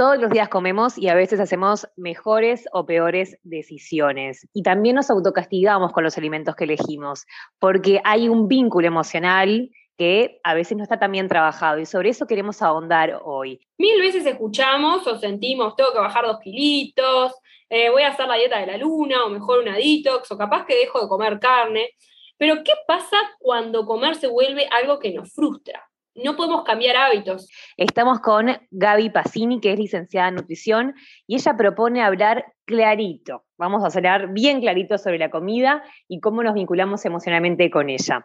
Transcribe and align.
Todos 0.00 0.18
los 0.18 0.30
días 0.30 0.48
comemos 0.48 0.96
y 0.96 1.08
a 1.08 1.14
veces 1.14 1.40
hacemos 1.40 1.86
mejores 1.94 2.64
o 2.72 2.86
peores 2.86 3.36
decisiones. 3.42 4.48
Y 4.54 4.62
también 4.62 4.96
nos 4.96 5.10
autocastigamos 5.10 5.92
con 5.92 6.04
los 6.04 6.16
alimentos 6.16 6.56
que 6.56 6.64
elegimos, 6.64 7.26
porque 7.58 8.00
hay 8.02 8.30
un 8.30 8.48
vínculo 8.48 8.86
emocional 8.86 9.68
que 9.98 10.40
a 10.42 10.54
veces 10.54 10.78
no 10.78 10.84
está 10.84 10.98
tan 10.98 11.12
bien 11.12 11.28
trabajado 11.28 11.80
y 11.80 11.84
sobre 11.84 12.08
eso 12.08 12.26
queremos 12.26 12.62
ahondar 12.62 13.20
hoy. 13.26 13.60
Mil 13.76 14.00
veces 14.00 14.24
escuchamos 14.24 15.06
o 15.06 15.18
sentimos, 15.18 15.76
tengo 15.76 15.92
que 15.92 15.98
bajar 15.98 16.24
dos 16.24 16.40
kilitos, 16.40 17.34
eh, 17.68 17.90
voy 17.90 18.04
a 18.04 18.08
hacer 18.08 18.26
la 18.26 18.36
dieta 18.36 18.58
de 18.58 18.68
la 18.68 18.78
luna 18.78 19.26
o 19.26 19.28
mejor 19.28 19.58
una 19.58 19.76
detox 19.76 20.32
o 20.32 20.38
capaz 20.38 20.64
que 20.64 20.76
dejo 20.76 20.98
de 21.02 21.08
comer 21.08 21.38
carne. 21.38 21.90
Pero 22.38 22.64
¿qué 22.64 22.72
pasa 22.86 23.18
cuando 23.38 23.84
comer 23.84 24.14
se 24.14 24.28
vuelve 24.28 24.66
algo 24.72 24.98
que 24.98 25.12
nos 25.12 25.30
frustra? 25.30 25.89
No 26.14 26.36
podemos 26.36 26.64
cambiar 26.64 26.96
hábitos. 26.96 27.48
Estamos 27.76 28.20
con 28.20 28.48
Gaby 28.70 29.10
Pacini, 29.10 29.60
que 29.60 29.72
es 29.72 29.78
licenciada 29.78 30.28
en 30.28 30.36
nutrición, 30.36 30.94
y 31.26 31.36
ella 31.36 31.56
propone 31.56 32.02
hablar 32.02 32.52
clarito. 32.64 33.44
Vamos 33.56 33.82
a 33.82 33.96
hablar 33.96 34.32
bien 34.32 34.60
clarito 34.60 34.98
sobre 34.98 35.18
la 35.18 35.30
comida 35.30 35.82
y 36.08 36.20
cómo 36.20 36.42
nos 36.42 36.54
vinculamos 36.54 37.04
emocionalmente 37.04 37.70
con 37.70 37.90
ella. 37.90 38.24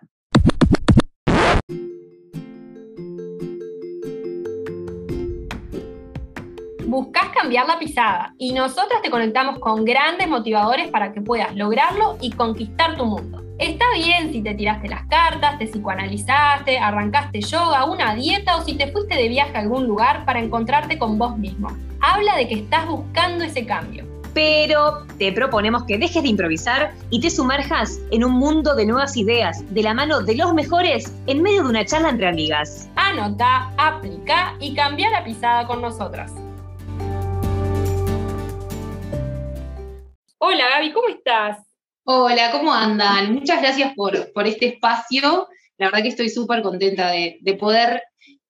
Buscas 6.87 7.29
cambiar 7.29 7.67
la 7.67 7.77
pisada 7.77 8.33
y 8.37 8.53
nosotras 8.53 9.01
te 9.01 9.09
conectamos 9.09 9.59
con 9.59 9.83
grandes 9.83 10.27
motivadores 10.29 10.87
para 10.89 11.11
que 11.11 11.21
puedas 11.21 11.53
lograrlo 11.55 12.17
y 12.21 12.31
conquistar 12.31 12.95
tu 12.95 13.05
mundo. 13.05 13.44
Está 13.57 13.85
bien 13.95 14.33
si 14.33 14.41
te 14.41 14.53
tiraste 14.53 14.89
las 14.89 15.05
cartas, 15.07 15.57
te 15.57 15.67
psicoanalizaste, 15.67 16.77
arrancaste 16.77 17.39
yoga, 17.39 17.85
una 17.85 18.13
dieta 18.13 18.57
o 18.57 18.61
si 18.65 18.73
te 18.73 18.91
fuiste 18.91 19.15
de 19.15 19.29
viaje 19.29 19.55
a 19.55 19.61
algún 19.61 19.87
lugar 19.87 20.25
para 20.25 20.41
encontrarte 20.41 20.99
con 20.99 21.17
vos 21.17 21.37
mismo. 21.37 21.69
Habla 22.01 22.35
de 22.35 22.49
que 22.49 22.55
estás 22.55 22.85
buscando 22.85 23.45
ese 23.45 23.65
cambio. 23.65 24.05
Pero 24.33 25.05
te 25.17 25.31
proponemos 25.31 25.85
que 25.85 25.97
dejes 25.97 26.21
de 26.21 26.27
improvisar 26.27 26.93
y 27.09 27.21
te 27.21 27.29
sumerjas 27.29 27.97
en 28.11 28.25
un 28.25 28.33
mundo 28.33 28.75
de 28.75 28.85
nuevas 28.85 29.15
ideas, 29.15 29.63
de 29.73 29.83
la 29.83 29.93
mano 29.93 30.19
de 30.19 30.35
los 30.35 30.53
mejores, 30.53 31.15
en 31.25 31.41
medio 31.41 31.63
de 31.63 31.69
una 31.69 31.85
charla 31.85 32.09
entre 32.09 32.27
amigas. 32.27 32.89
Anota, 32.97 33.71
aplica 33.77 34.55
y 34.59 34.75
cambia 34.75 35.09
la 35.11 35.23
pisada 35.23 35.65
con 35.65 35.81
nosotras. 35.81 36.33
Hola 40.39 40.69
Gaby, 40.75 40.91
¿cómo 40.91 41.07
estás? 41.07 41.74
Hola, 42.07 42.51
¿cómo 42.51 42.71
andan? 42.71 43.33
Muchas 43.33 43.63
gracias 43.63 43.93
por, 43.95 44.15
este 44.45 44.67
espacio. 44.67 45.47
La 45.79 45.87
verdad 45.87 46.03
que 46.03 46.09
estoy 46.09 46.29
súper 46.29 46.61
contenta 46.61 47.09
de, 47.09 47.57
poder 47.59 48.03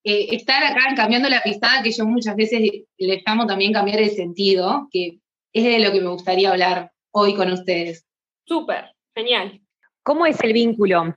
eh, 0.03 0.35
estar 0.35 0.61
acá 0.61 0.93
cambiando 0.93 1.29
la 1.29 1.41
pisada, 1.41 1.81
que 1.81 1.93
yo 1.93 2.05
muchas 2.05 2.35
veces 2.35 2.59
le 2.97 3.23
llamo 3.25 3.47
también 3.47 3.71
cambiar 3.71 4.01
el 4.01 4.09
sentido, 4.09 4.89
que 4.91 5.19
es 5.53 5.63
de 5.63 5.79
lo 5.79 5.93
que 5.93 6.01
me 6.01 6.09
gustaría 6.09 6.51
hablar 6.51 6.91
hoy 7.11 7.33
con 7.33 7.49
ustedes. 7.49 8.05
Súper, 8.43 8.93
genial. 9.15 9.61
¿Cómo 10.03 10.25
es 10.25 10.37
el 10.41 10.51
vínculo? 10.51 11.15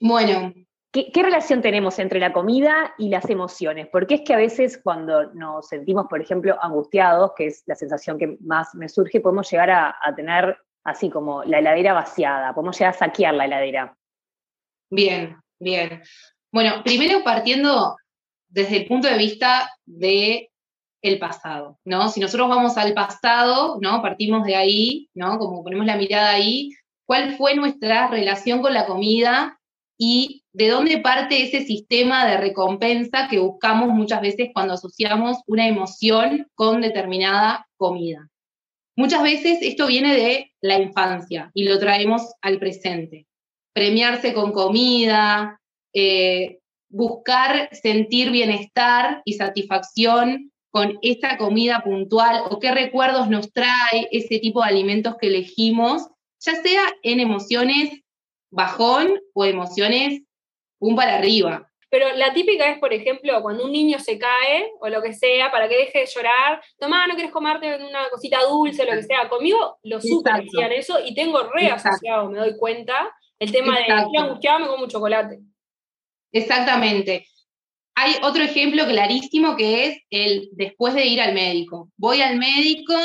Bueno. 0.00 0.54
¿Qué, 0.92 1.10
¿Qué, 1.10 1.24
relación 1.24 1.60
tenemos 1.60 1.98
entre 1.98 2.20
la 2.20 2.32
comida 2.32 2.94
y 2.98 3.08
las 3.08 3.28
emociones? 3.28 3.88
Porque 3.90 4.14
es 4.14 4.20
que 4.20 4.32
a 4.32 4.36
veces 4.36 4.80
cuando 4.80 5.32
nos 5.34 5.66
sentimos, 5.66 6.06
por 6.08 6.20
ejemplo, 6.20 6.56
angustiados, 6.62 7.32
que 7.36 7.46
es 7.46 7.64
la 7.66 7.74
sensación 7.74 8.16
que 8.16 8.36
más 8.42 8.76
me 8.76 8.88
surge, 8.88 9.20
podemos 9.20 9.50
llegar 9.50 9.70
a, 9.72 9.96
a 10.00 10.14
tener 10.14 10.56
así 10.84 11.10
como 11.10 11.42
la 11.44 11.58
heladera 11.58 11.94
vaciada, 11.94 12.54
podemos 12.54 12.78
llegar 12.78 12.94
a 12.94 12.98
saquear 12.98 13.34
la 13.34 13.46
heladera. 13.46 13.96
Bien, 14.90 15.36
bien. 15.58 16.02
Bueno, 16.52 16.82
primero 16.84 17.24
partiendo 17.24 17.96
desde 18.48 18.76
el 18.76 18.86
punto 18.86 19.08
de 19.08 19.18
vista 19.18 19.70
de 19.84 20.50
el 21.02 21.18
pasado, 21.18 21.78
¿no? 21.84 22.08
Si 22.08 22.20
nosotros 22.20 22.48
vamos 22.48 22.78
al 22.78 22.94
pasado, 22.94 23.78
¿no? 23.80 24.00
Partimos 24.00 24.44
de 24.44 24.56
ahí, 24.56 25.10
¿no? 25.14 25.38
Como 25.38 25.62
ponemos 25.62 25.84
la 25.84 25.96
mirada 25.96 26.30
ahí, 26.30 26.70
¿cuál 27.04 27.36
fue 27.36 27.54
nuestra 27.54 28.08
relación 28.08 28.62
con 28.62 28.72
la 28.72 28.86
comida 28.86 29.60
y 29.98 30.44
de 30.52 30.68
dónde 30.68 30.98
parte 30.98 31.42
ese 31.42 31.64
sistema 31.64 32.26
de 32.26 32.38
recompensa 32.38 33.28
que 33.28 33.38
buscamos 33.38 33.90
muchas 33.90 34.22
veces 34.22 34.50
cuando 34.54 34.74
asociamos 34.74 35.38
una 35.46 35.68
emoción 35.68 36.46
con 36.54 36.80
determinada 36.80 37.66
comida? 37.76 38.30
Muchas 38.96 39.22
veces 39.22 39.58
esto 39.60 39.86
viene 39.86 40.14
de 40.14 40.52
la 40.60 40.78
infancia 40.78 41.50
y 41.54 41.64
lo 41.64 41.78
traemos 41.78 42.22
al 42.42 42.58
presente. 42.58 43.26
Premiarse 43.72 44.32
con 44.32 44.52
comida, 44.52 45.60
eh, 45.92 46.60
buscar 46.88 47.70
sentir 47.72 48.30
bienestar 48.30 49.22
y 49.24 49.34
satisfacción 49.34 50.52
con 50.70 50.98
esta 51.02 51.38
comida 51.38 51.82
puntual 51.82 52.44
o 52.50 52.58
qué 52.58 52.72
recuerdos 52.72 53.28
nos 53.28 53.52
trae 53.52 54.08
ese 54.12 54.38
tipo 54.38 54.60
de 54.60 54.68
alimentos 54.68 55.16
que 55.20 55.26
elegimos, 55.26 56.08
ya 56.40 56.54
sea 56.62 56.82
en 57.02 57.20
emociones 57.20 58.00
bajón 58.50 59.20
o 59.34 59.44
emociones 59.44 60.22
un 60.78 60.94
para 60.94 61.16
arriba. 61.16 61.70
Pero 61.94 62.12
la 62.16 62.32
típica 62.32 62.68
es, 62.68 62.80
por 62.80 62.92
ejemplo, 62.92 63.40
cuando 63.40 63.66
un 63.66 63.70
niño 63.70 64.00
se 64.00 64.18
cae 64.18 64.68
o 64.80 64.88
lo 64.88 65.00
que 65.00 65.12
sea, 65.12 65.52
para 65.52 65.68
que 65.68 65.76
deje 65.76 66.00
de 66.00 66.06
llorar, 66.06 66.60
tomá, 66.76 67.06
no 67.06 67.14
quieres 67.14 67.30
comerte 67.30 67.72
una 67.76 68.08
cosita 68.10 68.40
dulce, 68.42 68.84
lo 68.84 68.96
que 68.96 69.04
sea. 69.04 69.28
Conmigo 69.28 69.78
lo 69.84 70.00
super 70.00 70.32
hacían 70.32 70.72
eso 70.72 70.98
y 71.04 71.14
tengo 71.14 71.44
re 71.52 71.68
asociado, 71.68 72.28
me 72.28 72.40
doy 72.40 72.56
cuenta, 72.58 73.14
el 73.38 73.52
tema 73.52 73.76
de 73.76 73.82
estoy 73.82 74.16
angustiado, 74.16 74.58
me 74.58 74.66
como 74.66 74.82
un 74.82 74.90
chocolate. 74.90 75.38
Exactamente. 76.32 77.28
Hay 77.94 78.14
otro 78.24 78.42
ejemplo 78.42 78.84
clarísimo 78.86 79.54
que 79.54 79.86
es 79.86 79.98
el 80.10 80.48
después 80.50 80.94
de 80.94 81.06
ir 81.06 81.20
al 81.20 81.32
médico. 81.32 81.90
Voy 81.96 82.22
al 82.22 82.38
médico, 82.38 82.96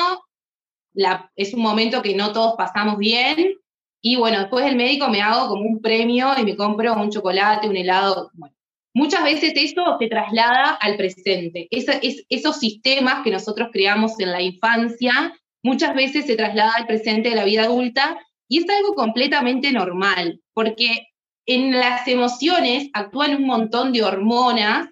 es 1.35 1.53
un 1.53 1.61
momento 1.61 2.01
que 2.01 2.15
no 2.15 2.33
todos 2.33 2.55
pasamos 2.57 2.97
bien, 2.97 3.53
y 4.01 4.15
bueno, 4.15 4.39
después 4.39 4.65
del 4.65 4.75
médico 4.75 5.09
me 5.09 5.21
hago 5.21 5.47
como 5.49 5.61
un 5.61 5.79
premio 5.79 6.31
y 6.39 6.43
me 6.43 6.55
compro 6.55 6.95
un 6.95 7.11
chocolate, 7.11 7.69
un 7.69 7.77
helado. 7.77 8.31
Bueno, 8.33 8.55
Muchas 8.99 9.23
veces 9.23 9.53
eso 9.55 9.95
se 9.97 10.07
traslada 10.07 10.71
al 10.71 10.97
presente. 10.97 11.69
esos 11.71 12.59
sistemas 12.59 13.23
que 13.23 13.31
nosotros 13.31 13.69
creamos 13.71 14.19
en 14.19 14.33
la 14.33 14.41
infancia, 14.41 15.33
muchas 15.63 15.95
veces 15.95 16.25
se 16.25 16.35
traslada 16.35 16.73
al 16.75 16.85
presente 16.85 17.29
de 17.29 17.35
la 17.35 17.45
vida 17.45 17.63
adulta 17.63 18.19
y 18.49 18.57
es 18.57 18.69
algo 18.69 18.95
completamente 18.95 19.71
normal, 19.71 20.41
porque 20.53 21.07
en 21.45 21.71
las 21.71 22.09
emociones 22.09 22.89
actúan 22.91 23.37
un 23.37 23.45
montón 23.45 23.93
de 23.93 24.03
hormonas 24.03 24.89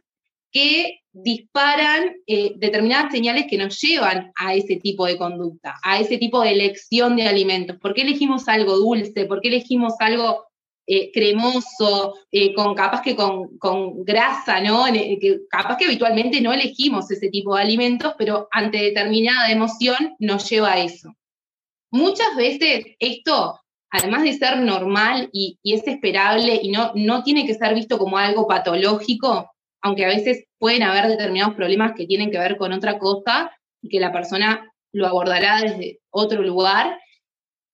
que 0.53 1.01
disparan 1.12 2.16
eh, 2.28 2.53
determinadas 2.56 3.12
señales 3.12 3.47
que 3.50 3.57
nos 3.57 3.78
llevan 3.81 4.31
a 4.38 4.53
ese 4.53 4.78
tipo 4.78 5.06
de 5.06 5.18
conducta, 5.18 5.75
a 5.84 6.00
ese 6.00 6.18
tipo 6.18 6.41
de 6.44 6.51
elección 6.51 7.18
de 7.18 7.28
alimentos. 7.28 7.75
¿Por 7.75 7.94
qué 7.94 8.03
elegimos 8.03 8.47
algo 8.47 8.78
dulce? 8.78 9.25
¿Por 9.25 9.41
qué 9.41 9.50
elegimos 9.50 9.95
algo 10.00 10.46
eh, 10.89 11.11
cremoso, 11.11 12.15
eh, 12.31 12.53
con 12.53 12.73
capaz 12.73 13.01
que 13.01 13.13
con, 13.13 13.49
grasa, 14.05 14.61
¿no? 14.61 14.85
Que 14.85 15.41
capaz 15.49 15.75
que 15.75 15.83
habitualmente 15.83 16.39
no 16.39 16.53
elegimos 16.53 17.11
ese 17.11 17.27
tipo 17.27 17.55
de 17.55 17.61
alimentos, 17.61 18.13
pero 18.17 18.47
ante 18.51 18.77
determinada 18.77 19.51
emoción 19.51 20.15
nos 20.19 20.49
lleva 20.49 20.71
a 20.71 20.79
eso. 20.79 21.13
Muchas 21.91 22.37
veces 22.37 22.85
esto, 22.99 23.59
además 23.89 24.23
de 24.23 24.33
ser 24.37 24.59
normal 24.59 25.29
y, 25.33 25.59
es 25.61 25.85
esperable 25.85 26.57
y 26.63 26.71
no, 26.71 26.93
no 26.95 27.21
tiene 27.21 27.45
que 27.45 27.55
ser 27.55 27.75
visto 27.75 27.97
como 27.97 28.17
algo 28.17 28.47
patológico, 28.47 29.51
aunque 29.81 30.05
a 30.05 30.09
veces 30.09 30.45
pueden 30.57 30.83
haber 30.83 31.09
determinados 31.09 31.55
problemas 31.55 31.95
que 31.97 32.07
tienen 32.07 32.31
que 32.31 32.39
ver 32.39 32.55
con 32.55 32.71
otra 32.71 32.97
cosa 32.97 33.51
y 33.81 33.89
que 33.89 33.99
la 33.99 34.13
persona 34.13 34.71
lo 34.93 35.05
abordará 35.05 35.61
desde 35.61 35.99
otro 36.11 36.41
lugar, 36.41 36.97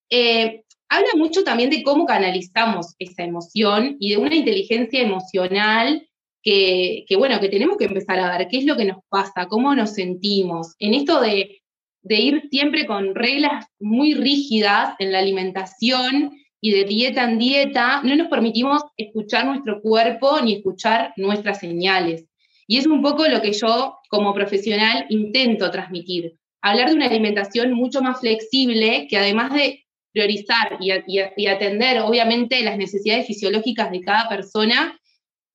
eh, 0.09 0.63
habla 0.93 1.09
mucho 1.15 1.43
también 1.43 1.71
de 1.71 1.81
cómo 1.81 2.05
canalizamos 2.05 2.95
esa 2.99 3.23
emoción 3.23 3.97
y 3.99 4.11
de 4.11 4.17
una 4.17 4.35
inteligencia 4.35 5.01
emocional 5.01 6.07
que, 6.43 7.05
bueno, 7.17 7.39
que 7.39 7.49
tenemos 7.49 7.77
que 7.77 7.85
empezar 7.85 8.19
a 8.19 8.37
ver 8.37 8.47
qué 8.47 8.57
es 8.57 8.65
lo 8.65 8.75
que 8.75 8.85
nos 8.85 8.97
pasa, 9.09 9.47
cómo 9.47 9.73
nos 9.73 9.93
sentimos. 9.93 10.75
En 10.77 10.93
esto 10.93 11.21
de, 11.21 11.61
de 12.03 12.15
ir 12.19 12.43
siempre 12.51 12.85
con 12.85 13.15
reglas 13.15 13.65
muy 13.79 14.13
rígidas 14.13 14.95
en 14.99 15.13
la 15.13 15.19
alimentación 15.19 16.33
y 16.61 16.71
de 16.71 16.83
dieta 16.83 17.23
en 17.23 17.39
dieta, 17.39 18.01
no 18.03 18.15
nos 18.15 18.27
permitimos 18.27 18.83
escuchar 18.97 19.45
nuestro 19.45 19.81
cuerpo 19.81 20.41
ni 20.41 20.55
escuchar 20.55 21.13
nuestras 21.17 21.59
señales. 21.59 22.25
Y 22.67 22.77
es 22.77 22.85
un 22.85 23.01
poco 23.01 23.27
lo 23.27 23.41
que 23.41 23.53
yo 23.53 23.97
como 24.09 24.33
profesional 24.33 25.05
intento 25.09 25.71
transmitir. 25.71 26.35
Hablar 26.61 26.89
de 26.89 26.95
una 26.95 27.07
alimentación 27.07 27.73
mucho 27.73 28.01
más 28.01 28.19
flexible 28.19 29.07
que 29.09 29.17
además 29.17 29.53
de 29.53 29.82
priorizar 30.13 30.77
y, 30.79 31.47
atender, 31.47 31.99
obviamente, 32.01 32.61
las 32.63 32.77
necesidades 32.77 33.27
fisiológicas 33.27 33.91
de 33.91 34.01
cada 34.01 34.29
persona, 34.29 34.97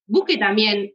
busque 0.06 0.36
también 0.36 0.92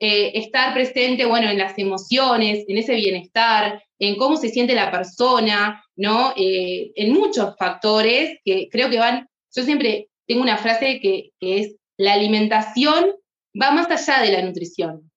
eh, 0.00 0.32
estar 0.34 0.72
presente, 0.74 1.26
bueno, 1.26 1.50
en 1.50 1.58
las 1.58 1.78
emociones, 1.78 2.64
en 2.66 2.78
ese 2.78 2.94
bienestar, 2.94 3.82
en 3.98 4.16
cómo 4.16 4.36
se 4.36 4.48
siente 4.48 4.74
la 4.74 4.90
persona, 4.90 5.84
¿no? 5.94 6.32
Eh, 6.36 6.92
en 6.96 7.12
muchos 7.12 7.54
factores 7.56 8.40
que 8.44 8.68
creo 8.70 8.90
que 8.90 8.98
van, 8.98 9.28
yo 9.54 9.62
siempre 9.62 10.08
tengo 10.26 10.42
una 10.42 10.56
frase 10.56 10.98
que, 11.00 11.30
que 11.38 11.60
es, 11.60 11.76
la 11.98 12.14
alimentación 12.14 13.12
va 13.60 13.70
más 13.70 13.90
allá 13.90 14.22
de 14.22 14.32
la 14.32 14.42
nutrición. 14.42 15.10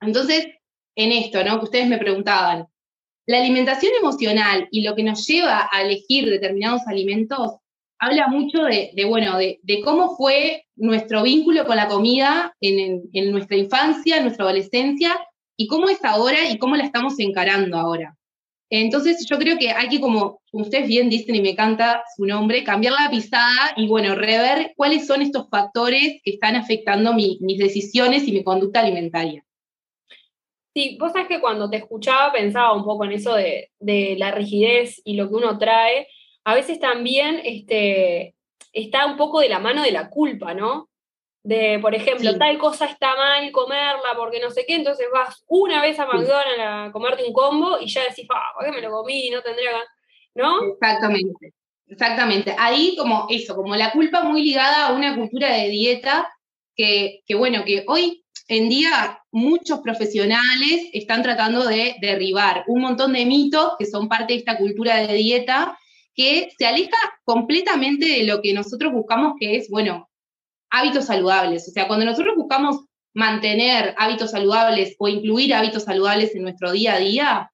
Entonces, 0.00 0.46
en 0.96 1.12
esto, 1.12 1.44
¿no? 1.44 1.58
Que 1.58 1.64
ustedes 1.66 1.86
me 1.86 1.98
preguntaban. 1.98 2.66
La 3.26 3.38
alimentación 3.38 3.92
emocional 4.00 4.66
y 4.72 4.82
lo 4.82 4.96
que 4.96 5.04
nos 5.04 5.24
lleva 5.26 5.68
a 5.70 5.82
elegir 5.82 6.28
determinados 6.28 6.82
alimentos 6.88 7.52
habla 8.00 8.26
mucho 8.26 8.64
de, 8.64 8.92
bueno, 9.08 9.38
de, 9.38 9.80
cómo 9.84 10.16
fue 10.16 10.64
nuestro 10.74 11.22
vínculo 11.22 11.64
con 11.64 11.76
la 11.76 11.86
comida 11.86 12.52
en, 12.60 13.30
nuestra 13.30 13.56
infancia, 13.56 14.16
en 14.16 14.24
nuestra 14.24 14.44
adolescencia, 14.44 15.16
y 15.56 15.68
cómo 15.68 15.88
es 15.88 16.04
ahora 16.04 16.50
y 16.50 16.58
cómo 16.58 16.74
la 16.74 16.84
estamos 16.84 17.16
encarando 17.20 17.76
ahora. 17.76 18.16
Entonces 18.70 19.24
yo 19.30 19.38
creo 19.38 19.56
que 19.56 19.70
hay 19.70 19.88
que, 19.88 20.00
como 20.00 20.40
ustedes 20.50 20.88
bien 20.88 21.10
dicen 21.10 21.36
y 21.36 21.42
me 21.42 21.50
encanta 21.50 22.02
su 22.16 22.26
nombre, 22.26 22.64
cambiar 22.64 22.94
la 22.94 23.08
pisada 23.08 23.72
y 23.76 23.86
bueno, 23.86 24.16
rever 24.16 24.72
cuáles 24.76 25.06
son 25.06 25.22
estos 25.22 25.48
factores 25.48 26.20
que 26.24 26.32
están 26.32 26.56
afectando 26.56 27.12
mis 27.12 27.58
decisiones 27.58 28.26
y 28.26 28.32
mi 28.32 28.42
conducta 28.42 28.80
alimentaria. 28.80 29.44
Sí, 30.74 30.96
vos 30.98 31.12
sabés 31.12 31.28
que 31.28 31.40
cuando 31.40 31.68
te 31.68 31.76
escuchaba 31.76 32.32
pensaba 32.32 32.72
un 32.72 32.84
poco 32.84 33.04
en 33.04 33.12
eso 33.12 33.34
de, 33.34 33.70
de 33.78 34.14
la 34.18 34.30
rigidez 34.30 35.00
y 35.04 35.14
lo 35.14 35.28
que 35.28 35.34
uno 35.34 35.58
trae, 35.58 36.08
a 36.44 36.54
veces 36.54 36.80
también 36.80 37.40
este, 37.44 38.34
está 38.72 39.06
un 39.06 39.16
poco 39.16 39.40
de 39.40 39.48
la 39.48 39.58
mano 39.58 39.82
de 39.82 39.92
la 39.92 40.08
culpa, 40.08 40.54
¿no? 40.54 40.88
De, 41.44 41.78
por 41.80 41.94
ejemplo, 41.94 42.38
tal 42.38 42.56
cosa 42.56 42.86
está 42.86 43.16
mal 43.16 43.50
comerla 43.50 44.14
porque 44.16 44.40
no 44.40 44.50
sé 44.50 44.64
qué, 44.64 44.76
entonces 44.76 45.08
vas 45.12 45.44
una 45.48 45.82
vez 45.82 45.98
a 45.98 46.06
McDonald's 46.06 46.60
a 46.60 46.90
comerte 46.92 47.24
un 47.24 47.32
combo 47.32 47.78
y 47.80 47.88
ya 47.88 48.04
decís, 48.04 48.26
ah, 48.30 48.52
¿por 48.54 48.64
qué 48.64 48.72
me 48.72 48.80
lo 48.80 48.92
comí? 48.92 49.28
No 49.30 49.42
tendría 49.42 49.72
¿no? 50.34 50.62
Exactamente, 50.62 51.52
exactamente. 51.88 52.54
Ahí 52.58 52.94
como 52.96 53.26
eso, 53.28 53.56
como 53.56 53.74
la 53.74 53.90
culpa 53.92 54.22
muy 54.22 54.42
ligada 54.42 54.86
a 54.86 54.92
una 54.92 55.16
cultura 55.16 55.52
de 55.52 55.68
dieta 55.68 56.32
que, 56.76 57.22
que 57.26 57.34
bueno, 57.34 57.64
que 57.64 57.84
hoy 57.88 58.21
en 58.48 58.68
día 58.68 59.18
muchos 59.30 59.80
profesionales 59.80 60.88
están 60.92 61.22
tratando 61.22 61.66
de 61.66 61.96
derribar 62.00 62.64
un 62.66 62.82
montón 62.82 63.12
de 63.12 63.24
mitos 63.24 63.72
que 63.78 63.86
son 63.86 64.08
parte 64.08 64.32
de 64.32 64.40
esta 64.40 64.58
cultura 64.58 64.96
de 64.96 65.14
dieta 65.14 65.78
que 66.14 66.50
se 66.58 66.66
aleja 66.66 66.96
completamente 67.24 68.06
de 68.06 68.24
lo 68.24 68.42
que 68.42 68.52
nosotros 68.52 68.92
buscamos, 68.92 69.34
que 69.38 69.56
es, 69.56 69.68
bueno, 69.70 70.10
hábitos 70.70 71.06
saludables. 71.06 71.66
O 71.68 71.70
sea, 71.70 71.86
cuando 71.86 72.04
nosotros 72.04 72.34
buscamos 72.36 72.84
mantener 73.14 73.94
hábitos 73.98 74.30
saludables 74.30 74.94
o 74.98 75.08
incluir 75.08 75.54
hábitos 75.54 75.84
saludables 75.84 76.34
en 76.34 76.42
nuestro 76.42 76.72
día 76.72 76.94
a 76.94 76.98
día, 76.98 77.52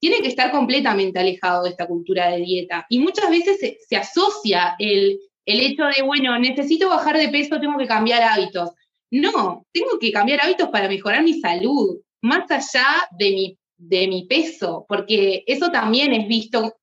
tiene 0.00 0.20
que 0.20 0.28
estar 0.28 0.50
completamente 0.50 1.18
alejado 1.18 1.64
de 1.64 1.70
esta 1.70 1.86
cultura 1.86 2.30
de 2.30 2.38
dieta. 2.38 2.86
Y 2.88 2.98
muchas 3.00 3.30
veces 3.30 3.58
se, 3.86 3.96
asocia 3.96 4.76
el, 4.78 5.18
el 5.44 5.60
hecho 5.60 5.84
de, 5.84 6.02
bueno, 6.02 6.38
necesito 6.38 6.88
bajar 6.88 7.16
de 7.18 7.28
peso, 7.28 7.60
tengo 7.60 7.78
que 7.78 7.86
cambiar 7.86 8.22
hábitos. 8.22 8.70
No, 9.10 9.66
tengo 9.72 9.98
que 9.98 10.12
cambiar 10.12 10.40
hábitos 10.42 10.68
para 10.68 10.88
mejorar 10.88 11.22
mi 11.22 11.40
salud, 11.40 11.98
más 12.22 12.50
allá 12.50 12.86
de 13.18 13.30
mi, 13.30 13.58
de 13.76 14.08
mi 14.08 14.26
peso, 14.26 14.84
porque 14.88 15.44
eso 15.46 15.70
también 15.70 16.12
es 16.12 16.28
visto 16.28 16.74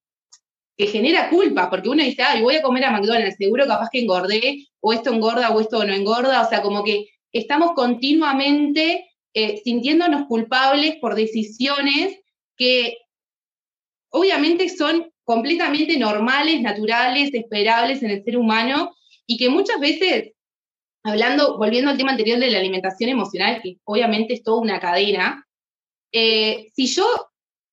que 0.77 0.88
genera 0.88 1.30
culpa, 1.30 1.69
porque 1.69 1.89
uno 1.89 2.04
dice, 2.04 2.24
ay, 2.24 2.42
voy 2.42 2.56
a 2.56 2.62
comer 2.62 2.86
a 2.86 2.92
McDonald's, 2.92 3.38
seguro 3.38 3.66
capaz 3.66 3.89
que 3.92 4.01
engordé, 4.01 4.68
o 4.81 4.92
esto 4.92 5.13
engorda, 5.13 5.51
o 5.51 5.62
esto 5.62 5.86
no 5.86 5.94
engorda, 5.94 6.42
o 6.42 6.50
sea, 6.50 6.62
como 6.62 6.83
que 6.83 7.07
estamos 7.31 7.72
continuamente 7.75 9.10
eh, 9.33 9.62
sintiéndonos 9.63 10.27
culpables 10.27 10.95
por 10.98 11.16
decisiones 11.16 12.19
que 12.57 12.98
obviamente 14.10 14.69
son 14.69 15.12
completamente 15.24 15.98
normales, 15.98 16.62
naturales, 16.62 17.33
esperables 17.33 18.04
en 18.04 18.12
el 18.12 18.24
ser 18.24 18.38
humano, 18.38 18.95
y 19.27 19.38
que 19.38 19.50
muchas 19.50 19.80
veces, 19.80 20.33
hablando, 21.05 21.57
volviendo 21.57 21.91
al 21.91 21.97
tema 21.97 22.11
anterior 22.11 22.39
de 22.39 22.49
la 22.49 22.57
alimentación 22.57 23.11
emocional, 23.11 23.61
que 23.61 23.77
obviamente 23.83 24.33
es 24.33 24.43
toda 24.43 24.59
una 24.59 24.79
cadena, 24.79 25.47
eh, 26.11 26.71
si 26.75 26.87
yo 26.87 27.05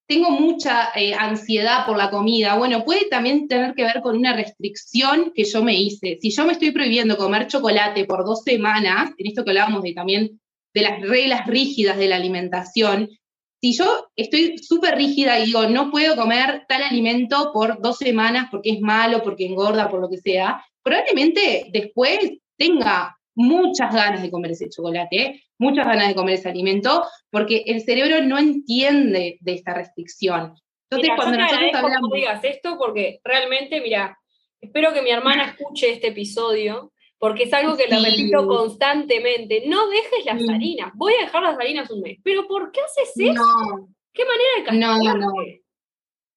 tengo 0.06 0.30
mucha 0.30 0.90
eh, 0.94 1.14
ansiedad 1.14 1.86
por 1.86 1.96
la 1.96 2.10
comida, 2.10 2.56
bueno, 2.56 2.84
puede 2.84 3.06
también 3.06 3.48
tener 3.48 3.74
que 3.74 3.84
ver 3.84 4.02
con 4.02 4.18
una 4.18 4.34
restricción 4.34 5.32
que 5.34 5.44
yo 5.44 5.62
me 5.62 5.74
hice. 5.74 6.18
Si 6.20 6.30
yo 6.30 6.44
me 6.44 6.52
estoy 6.52 6.72
prohibiendo 6.72 7.16
comer 7.16 7.46
chocolate 7.46 8.04
por 8.04 8.24
dos 8.26 8.42
semanas, 8.42 9.12
en 9.16 9.26
esto 9.26 9.44
que 9.44 9.50
hablábamos 9.50 9.82
de 9.82 9.94
también 9.94 10.40
de 10.74 10.82
las 10.82 11.00
reglas 11.00 11.46
rígidas 11.46 11.96
de 11.96 12.08
la 12.08 12.16
alimentación, 12.16 13.08
si 13.62 13.72
yo 13.72 14.08
estoy 14.14 14.58
súper 14.58 14.96
rígida 14.96 15.38
y 15.38 15.46
digo, 15.46 15.66
no 15.68 15.90
puedo 15.90 16.16
comer 16.16 16.64
tal 16.68 16.82
alimento 16.82 17.50
por 17.54 17.80
dos 17.80 17.96
semanas 17.96 18.48
porque 18.50 18.72
es 18.72 18.80
malo, 18.80 19.22
porque 19.22 19.46
engorda, 19.46 19.88
por 19.88 20.00
lo 20.00 20.10
que 20.10 20.18
sea, 20.18 20.62
probablemente 20.82 21.68
después 21.72 22.18
tenga 22.58 23.16
muchas 23.34 23.94
ganas 23.94 24.22
de 24.22 24.30
comer 24.30 24.52
ese 24.52 24.68
chocolate, 24.68 25.42
muchas 25.58 25.86
ganas 25.86 26.08
de 26.08 26.14
comer 26.14 26.34
ese 26.34 26.48
alimento, 26.48 27.04
porque 27.30 27.64
el 27.66 27.82
cerebro 27.82 28.22
no 28.22 28.38
entiende 28.38 29.38
de 29.40 29.52
esta 29.52 29.74
restricción. 29.74 30.54
Entonces, 30.90 31.12
cuando 31.16 31.38
nosotros 31.38 31.74
hablamos... 31.74 32.10
Que 32.12 32.18
digas 32.18 32.44
esto 32.44 32.76
porque 32.78 33.20
realmente, 33.24 33.80
mira, 33.80 34.18
espero 34.60 34.92
que 34.92 35.02
mi 35.02 35.10
hermana 35.10 35.46
escuche 35.46 35.90
este 35.90 36.08
episodio, 36.08 36.92
porque 37.18 37.44
es 37.44 37.52
algo 37.54 37.76
que 37.76 37.86
le 37.86 38.00
repito 38.00 38.46
constantemente. 38.46 39.62
No 39.66 39.88
dejes 39.88 40.26
las 40.26 40.42
harinas. 40.48 40.90
Voy 40.94 41.14
a 41.14 41.24
dejar 41.24 41.42
las 41.42 41.58
harinas 41.58 41.90
un 41.90 42.00
mes. 42.00 42.18
¿Pero 42.24 42.48
por 42.48 42.72
qué 42.72 42.80
haces 42.80 43.12
eso? 43.16 43.32
No. 43.32 43.88
¿Qué 44.12 44.24
manera 44.24 44.50
de 44.58 44.64
castigarte? 44.64 45.20
No, 45.20 45.32
no. 45.32 45.32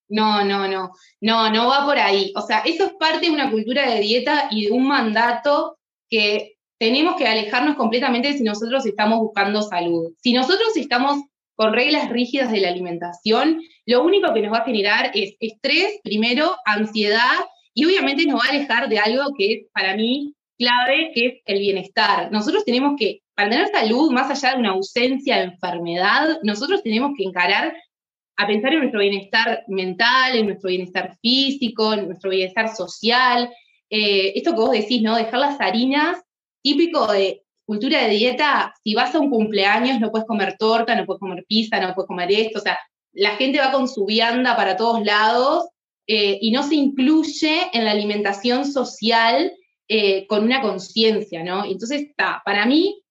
No, 0.08 0.46
no, 0.46 0.68
no, 0.68 0.92
no, 1.22 1.50
no 1.50 1.68
va 1.68 1.84
por 1.84 1.98
ahí. 1.98 2.32
O 2.36 2.42
sea, 2.42 2.60
eso 2.60 2.86
es 2.86 2.94
parte 2.94 3.26
de 3.26 3.32
una 3.32 3.50
cultura 3.50 3.90
de 3.90 4.02
dieta 4.02 4.48
y 4.52 4.68
de 4.68 4.72
un 4.72 4.88
mandato 4.88 5.80
que 6.08 6.55
tenemos 6.78 7.16
que 7.16 7.28
alejarnos 7.28 7.76
completamente 7.76 8.34
si 8.34 8.44
nosotros 8.44 8.86
estamos 8.86 9.20
buscando 9.20 9.62
salud. 9.62 10.14
Si 10.22 10.34
nosotros 10.34 10.76
estamos 10.76 11.22
con 11.56 11.74
reglas 11.74 12.10
rígidas 12.10 12.52
de 12.52 12.60
la 12.60 12.70
alimentación, 12.70 13.62
lo 13.86 14.04
único 14.04 14.34
que 14.34 14.42
nos 14.42 14.54
va 14.54 14.60
a 14.60 14.66
generar 14.66 15.12
es 15.14 15.36
estrés, 15.40 16.00
primero, 16.04 16.56
ansiedad, 16.66 17.46
y 17.74 17.86
obviamente 17.86 18.26
nos 18.26 18.40
va 18.40 18.46
a 18.48 18.50
alejar 18.50 18.90
de 18.90 19.00
algo 19.00 19.34
que 19.38 19.54
es 19.54 19.60
para 19.74 19.96
mí 19.96 20.34
clave, 20.58 21.12
que 21.14 21.26
es 21.28 21.34
el 21.46 21.60
bienestar. 21.60 22.32
Nosotros 22.32 22.64
tenemos 22.66 22.96
que, 22.98 23.22
para 23.36 23.50
tener 23.50 23.68
salud, 23.68 24.12
más 24.12 24.30
allá 24.32 24.54
de 24.54 24.60
una 24.60 24.72
ausencia 24.72 25.38
de 25.38 25.44
enfermedad, 25.44 26.40
nosotros 26.44 26.84
tenemos 26.84 27.12
que 27.18 27.24
encarar 27.24 27.74
a 28.38 28.48
pensar 28.48 28.74
en 28.74 28.80
nuestro 28.80 29.00
bienestar 29.00 29.64
mental, 29.68 30.36
en 30.36 30.46
nuestro 30.46 30.70
bienestar 30.70 31.18
físico, 31.22 31.94
en 31.94 32.08
nuestro 32.08 32.30
bienestar 32.30 32.74
social. 32.76 33.50
Eh, 33.90 34.34
esto 34.36 34.52
que 34.52 34.58
vos 34.58 34.72
decís, 34.72 35.02
¿no? 35.02 35.16
Dejar 35.16 35.40
las 35.40 35.60
harinas 35.62 36.18
típico 36.66 37.12
de 37.12 37.44
cultura 37.64 38.02
de 38.02 38.10
dieta, 38.10 38.74
si 38.84 38.96
vas 38.96 39.14
a 39.14 39.20
un 39.20 39.30
cumpleaños 39.30 40.00
no 40.00 40.12
puedes 40.12 40.28
comer 40.28 40.56
torta, 40.58 40.96
no 40.96 41.06
puedes 41.06 41.20
comer 41.20 41.46
pizza, 41.48 41.80
no 41.80 41.94
puedes 41.94 42.08
comer 42.08 42.32
esto, 42.32 42.60
o 42.60 42.62
sea, 42.62 42.80
la 43.14 43.36
gente 43.36 43.60
va 43.60 43.72
con 43.72 43.88
su 43.88 44.06
vianda 44.06 44.56
para 44.56 44.76
todos 44.76 45.04
lados 45.04 45.68
eh, 46.08 46.40
y 46.42 46.52
no 46.52 46.64
se 46.64 46.76
incluye 46.76 47.70
en 47.72 47.86
la 47.86 47.92
alimentación 47.92 48.66
social 48.66 49.54
eh, 49.88 50.26
con 50.28 50.44
una 50.44 50.62
conciencia, 50.62 51.44
¿no? 51.44 51.66
Entonces, 51.66 52.08
para 52.18 52.66
mí, 52.66 53.02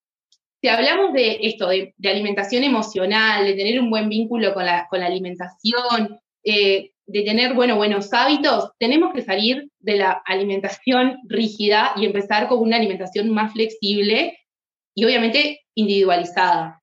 si 0.61 0.69
hablamos 0.69 1.13
de 1.13 1.39
esto, 1.43 1.69
de, 1.69 1.95
alimentación 2.05 2.65
emocional, 2.65 3.45
de 3.45 3.55
tener 3.55 3.81
un 3.81 3.91
buen 3.91 4.09
vínculo 4.09 4.53
con 4.53 4.67
la, 4.67 4.87
con 4.91 4.99
la 4.99 5.07
alimentación, 5.07 6.19
eh, 6.43 6.91
de 7.07 7.23
tener 7.23 7.55
bueno, 7.55 7.77
buenos 7.77 8.13
hábitos, 8.13 8.71
tenemos 8.79 9.13
que 9.13 9.23
salir 9.23 9.71
de 9.81 9.97
la 9.97 10.23
alimentación 10.27 11.19
rígida 11.29 11.93
y 11.97 12.07
empezar 12.07 12.49
con 12.49 12.61
una 12.61 12.77
alimentación 12.77 13.31
más 13.31 13.53
flexible 13.53 14.39
y 14.95 15.05
obviamente 15.05 15.61
individualizada. 15.75 16.81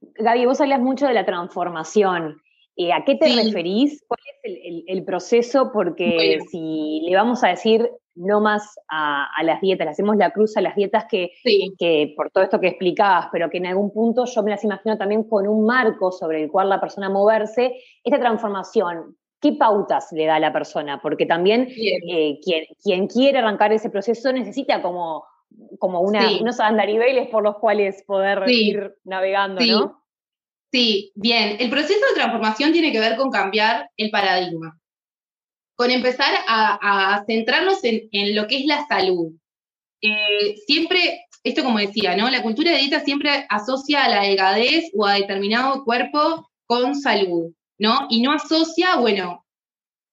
Gaby, 0.00 0.46
vos 0.46 0.60
hablas 0.60 0.80
mucho 0.80 1.06
de 1.06 1.14
la 1.14 1.26
transformación. 1.26 2.40
Eh, 2.76 2.92
¿A 2.92 3.04
qué 3.04 3.16
te 3.16 3.26
referís? 3.34 4.02
¿Cuál 4.08 4.20
es 4.42 4.84
el, 4.86 5.04
proceso? 5.04 5.70
Porque 5.72 6.38
si 6.50 7.02
le 7.06 7.14
vamos 7.14 7.44
a 7.44 7.48
decir 7.48 7.90
no 8.20 8.40
más 8.40 8.78
a, 8.88 9.28
las 9.42 9.60
dietas, 9.60 9.86
le 9.86 9.90
hacemos 9.92 10.16
la 10.16 10.30
cruz 10.30 10.56
a 10.56 10.60
las 10.60 10.76
dietas 10.76 11.06
que, 11.10 11.32
que, 11.78 12.12
por 12.16 12.30
todo 12.30 12.44
esto 12.44 12.60
que 12.60 12.68
explicabas, 12.68 13.28
pero 13.32 13.48
que 13.50 13.58
en 13.58 13.66
algún 13.66 13.92
punto 13.92 14.24
yo 14.26 14.42
me 14.42 14.50
las 14.50 14.62
imagino 14.64 14.98
también 14.98 15.24
con 15.24 15.48
un 15.48 15.64
marco 15.64 16.12
sobre 16.12 16.44
el 16.44 16.50
cual 16.50 16.68
la 16.68 16.80
persona 16.80 17.08
moverse, 17.08 17.74
esta 18.04 18.18
transformación, 18.18 19.16
¿qué 19.40 19.52
pautas 19.52 20.12
le 20.12 20.26
da 20.26 20.36
a 20.36 20.40
la 20.40 20.52
persona? 20.52 21.00
Porque 21.00 21.26
también 21.26 21.68
eh, 21.70 22.38
quien, 22.44 22.64
quien, 22.82 23.06
quiere 23.06 23.38
arrancar 23.38 23.72
ese 23.72 23.90
proceso 23.90 24.32
necesita 24.32 24.82
como, 24.82 25.24
como 25.78 26.00
una, 26.00 26.28
unos 26.40 26.60
andariveles 26.60 27.28
por 27.28 27.42
los 27.42 27.56
cuales 27.56 28.02
poder 28.06 28.42
ir 28.48 28.94
navegando, 29.04 29.64
¿no? 29.64 30.00
Sí, 30.72 31.10
bien. 31.16 31.56
El 31.58 31.68
proceso 31.68 32.06
de 32.10 32.14
transformación 32.14 32.72
tiene 32.72 32.92
que 32.92 33.00
ver 33.00 33.16
con 33.16 33.30
cambiar 33.30 33.90
el 33.96 34.10
paradigma 34.10 34.79
con 35.80 35.90
empezar 35.90 36.34
a, 36.46 37.24
centrarnos 37.26 37.78
en, 37.84 38.34
lo 38.34 38.46
que 38.46 38.58
es 38.58 38.66
la 38.66 38.86
salud. 38.86 39.32
Eh, 40.02 40.56
siempre, 40.66 41.22
esto 41.42 41.64
como 41.64 41.78
decía, 41.78 42.14
¿no? 42.14 42.28
La 42.28 42.42
cultura 42.42 42.70
de 42.70 42.80
dieta 42.80 43.00
siempre 43.00 43.46
asocia 43.48 44.04
a 44.04 44.10
la 44.10 44.22
delgadez 44.24 44.90
o 44.94 45.06
a 45.06 45.14
determinado 45.14 45.82
cuerpo 45.84 46.50
con 46.66 46.94
salud, 46.94 47.54
¿no? 47.78 48.08
Y 48.10 48.20
no 48.20 48.30
asocia, 48.30 48.96
bueno, 48.96 49.46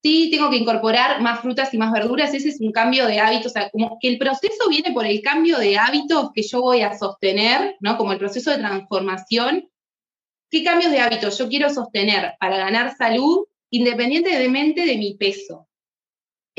sí 0.02 0.30
tengo 0.32 0.50
que 0.50 0.56
incorporar 0.56 1.20
más 1.20 1.42
frutas 1.42 1.74
y 1.74 1.78
más 1.78 1.92
verduras, 1.92 2.34
ese 2.34 2.48
es 2.48 2.62
un 2.62 2.72
cambio 2.72 3.06
de 3.06 3.20
hábitos, 3.20 3.48
o 3.48 3.50
sea, 3.50 3.70
como 3.70 3.98
que 4.00 4.08
el 4.08 4.18
proceso 4.18 4.70
viene 4.70 4.94
por 4.94 5.06
el 5.06 5.22
cambio 5.22 5.58
de 5.58 5.78
hábitos 5.78 6.30
que 6.34 6.44
yo 6.44 6.62
voy 6.62 6.80
a 6.80 6.98
sostener, 6.98 7.76
¿no? 7.82 7.98
Como 7.98 8.14
el 8.14 8.20
proceso 8.20 8.52
de 8.52 8.60
transformación 8.60 9.68
¿qué 10.50 10.64
cambios 10.64 10.92
de 10.92 11.00
hábitos 11.00 11.38
yo 11.38 11.50
quiero 11.50 11.70
sostener 11.70 12.36
para 12.40 12.58
ganar 12.58 12.96
salud 12.96 13.47
independientemente 13.70 14.86
de 14.86 14.98
mi 14.98 15.16
peso? 15.16 15.68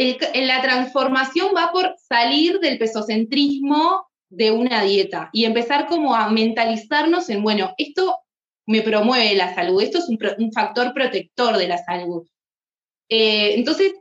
en 0.01 0.47
la 0.47 0.63
transformación 0.63 1.49
va 1.57 1.73
por 1.73 1.97
salir 1.99 2.61
del 2.61 2.79
pesocentrismo 2.79 4.07
de 4.31 4.53
una 4.53 4.83
dieta 4.83 5.29
y 5.33 5.45
empezar 5.45 5.87
como 5.87 6.15
a 6.15 6.31
mentalizarnos 6.31 7.29
en, 7.31 7.43
bueno, 7.43 7.75
esto 7.79 8.17
me 8.67 8.83
promueve 8.83 9.35
la 9.35 9.55
salud, 9.55 9.83
esto 9.83 9.99
es 9.99 10.09
un, 10.09 10.53
factor 10.53 10.93
protector 10.93 11.57
de 11.57 11.69
la 11.69 11.79
salud. 11.79 12.29
Eh, 13.09 13.55
entonces, 13.55 13.95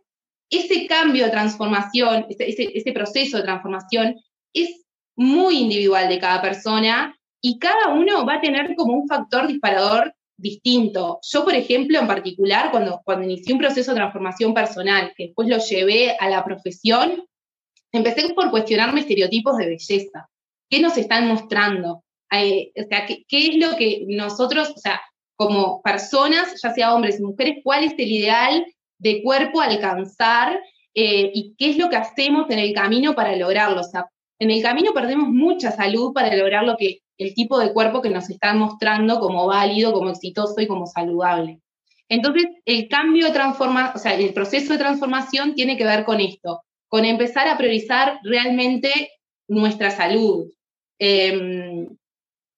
ese 0.50 0.88
cambio 0.88 1.26
de 1.26 1.32
transformación, 1.32 2.26
ese, 2.30 2.92
proceso 2.92 3.38
de 3.38 3.44
transformación 3.44 4.16
es 4.54 4.86
muy 5.16 5.60
individual 5.60 6.10
de 6.10 6.20
cada 6.20 6.42
persona 6.42 7.18
y 7.42 7.60
cada 7.60 7.94
uno 7.94 8.26
va 8.26 8.36
a 8.36 8.42
tener 8.42 8.76
como 8.76 8.94
un 8.94 9.08
factor 9.08 9.48
disparador 9.48 10.14
distinto. 10.38 11.20
Yo, 11.24 11.44
por 11.44 11.56
ejemplo, 11.56 12.00
en 12.00 12.08
particular, 12.08 12.72
cuando, 12.72 13.02
cuando 13.04 13.26
inicié 13.26 13.54
un 13.54 13.60
proceso 13.60 13.92
de 13.92 13.98
transformación 13.98 14.54
personal, 14.54 15.14
que 15.16 15.26
después 15.26 15.48
lo 15.48 15.58
llevé 15.58 16.16
a 16.18 16.30
la 16.30 16.44
profesión, 16.46 17.24
empecé 17.92 18.34
por 18.34 18.52
cuestionarme 18.52 19.02
estereotipos 19.02 19.58
de 19.58 19.66
belleza. 19.66 20.30
¿Qué 20.70 20.80
nos 20.80 20.98
están 20.98 21.28
mostrando? 21.28 22.04
Eh, 22.32 22.72
o 22.76 22.88
sea, 22.88 23.06
¿qué, 23.06 23.24
¿qué, 23.28 23.48
es 23.48 23.58
lo 23.58 23.76
que 23.78 24.06
nosotros, 24.08 24.70
o 24.76 24.78
sea, 24.78 25.02
como 25.36 25.82
personas, 25.82 26.62
ya 26.62 26.74
sea 26.74 26.94
hombres 26.94 27.20
y 27.20 27.24
mujeres, 27.24 27.58
cuál 27.64 27.84
es 27.84 27.94
el 27.98 28.12
ideal 28.12 28.66
de 29.00 29.24
cuerpo 29.24 29.62
alcanzar 29.62 30.60
eh, 30.94 31.32
y 31.34 31.56
qué 31.58 31.70
es 31.70 31.78
lo 31.78 31.90
que 31.90 31.96
hacemos 31.96 32.50
en 32.50 32.60
el 32.60 32.74
camino 32.74 33.16
para 33.16 33.36
lograrlo? 33.36 33.82
O 33.82 33.84
sea, 33.84 34.08
en 34.40 34.52
el 34.52 34.62
camino 34.62 34.94
perdemos 34.94 35.30
mucha 35.30 35.72
salud 35.72 36.14
para 36.14 36.36
lograr 36.36 36.64
lo 36.64 36.78
que 36.78 37.00
el 37.18 37.34
tipo 37.34 37.60
de 37.60 37.74
cuerpo 37.74 38.02
que 38.02 38.10
nos 38.10 38.30
están 38.30 38.60
mostrando 38.60 39.20
como 39.20 39.48
válido, 39.48 39.94
como 39.94 40.10
exitoso 40.10 40.62
y 40.62 40.68
como 40.68 40.86
saludable. 40.86 41.60
Entonces, 42.10 42.46
el 42.66 42.88
cambio 42.88 43.28
de 43.28 43.34
transformación, 43.34 43.96
o 43.96 44.00
sea, 44.00 44.14
el 44.16 44.34
proceso 44.34 44.74
de 44.74 44.80
transformación 44.80 45.56
tiene 45.56 45.78
que 45.78 45.84
ver 45.84 46.06
con 46.06 46.20
esto, 46.22 46.62
con 46.88 47.06
empezar 47.06 47.48
a 47.48 47.58
priorizar 47.58 48.20
realmente 48.24 49.12
nuestra 49.48 49.92
salud. 49.92 50.48
Em, 51.00 51.88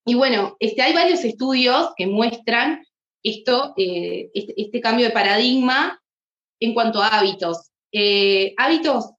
y 0.05 0.15
bueno, 0.15 0.55
este, 0.59 0.81
hay 0.81 0.93
varios 0.93 1.24
estudios 1.24 1.91
que 1.95 2.07
muestran 2.07 2.83
esto, 3.24 3.74
eh, 3.77 4.29
este, 4.33 4.53
este, 4.57 4.81
cambio 4.81 5.05
de 5.05 5.12
paradigma 5.12 6.01
en 6.59 6.74
cuanto 6.74 7.01
a 7.01 7.07
hábitos. 7.07 7.71
Eh, 7.91 8.53
hábitos 8.57 9.12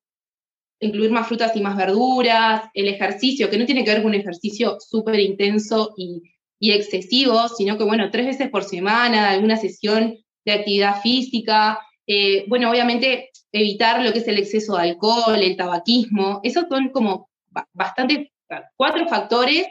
incluir 0.80 1.10
más 1.10 1.28
frutas 1.28 1.54
y 1.54 1.60
más 1.60 1.76
verduras, 1.76 2.64
el 2.74 2.88
ejercicio, 2.88 3.50
que 3.50 3.58
no 3.58 3.66
tiene 3.66 3.84
que 3.84 3.92
ver 3.92 4.02
con 4.02 4.12
un 4.12 4.20
ejercicio 4.20 4.78
súper 4.80 5.20
intenso 5.20 5.94
y, 5.96 6.22
excesivo, 6.62 7.48
sino 7.48 7.78
que, 7.78 7.84
bueno, 7.84 8.10
tres 8.10 8.26
veces 8.26 8.50
por 8.50 8.64
semana, 8.64 9.30
alguna 9.30 9.56
sesión 9.56 10.18
de 10.44 10.52
actividad 10.52 11.00
física, 11.00 11.78
eh, 12.06 12.44
bueno, 12.48 12.70
obviamente 12.70 13.30
evitar 13.52 14.02
lo 14.02 14.12
que 14.12 14.18
es 14.18 14.28
el 14.28 14.38
exceso 14.38 14.76
de 14.76 14.82
alcohol, 14.82 15.36
el 15.36 15.56
tabaquismo, 15.56 16.40
esos 16.42 16.66
son 16.68 16.90
como 16.90 17.30
bastante, 17.72 18.32
cuatro 18.76 19.08
factores 19.08 19.66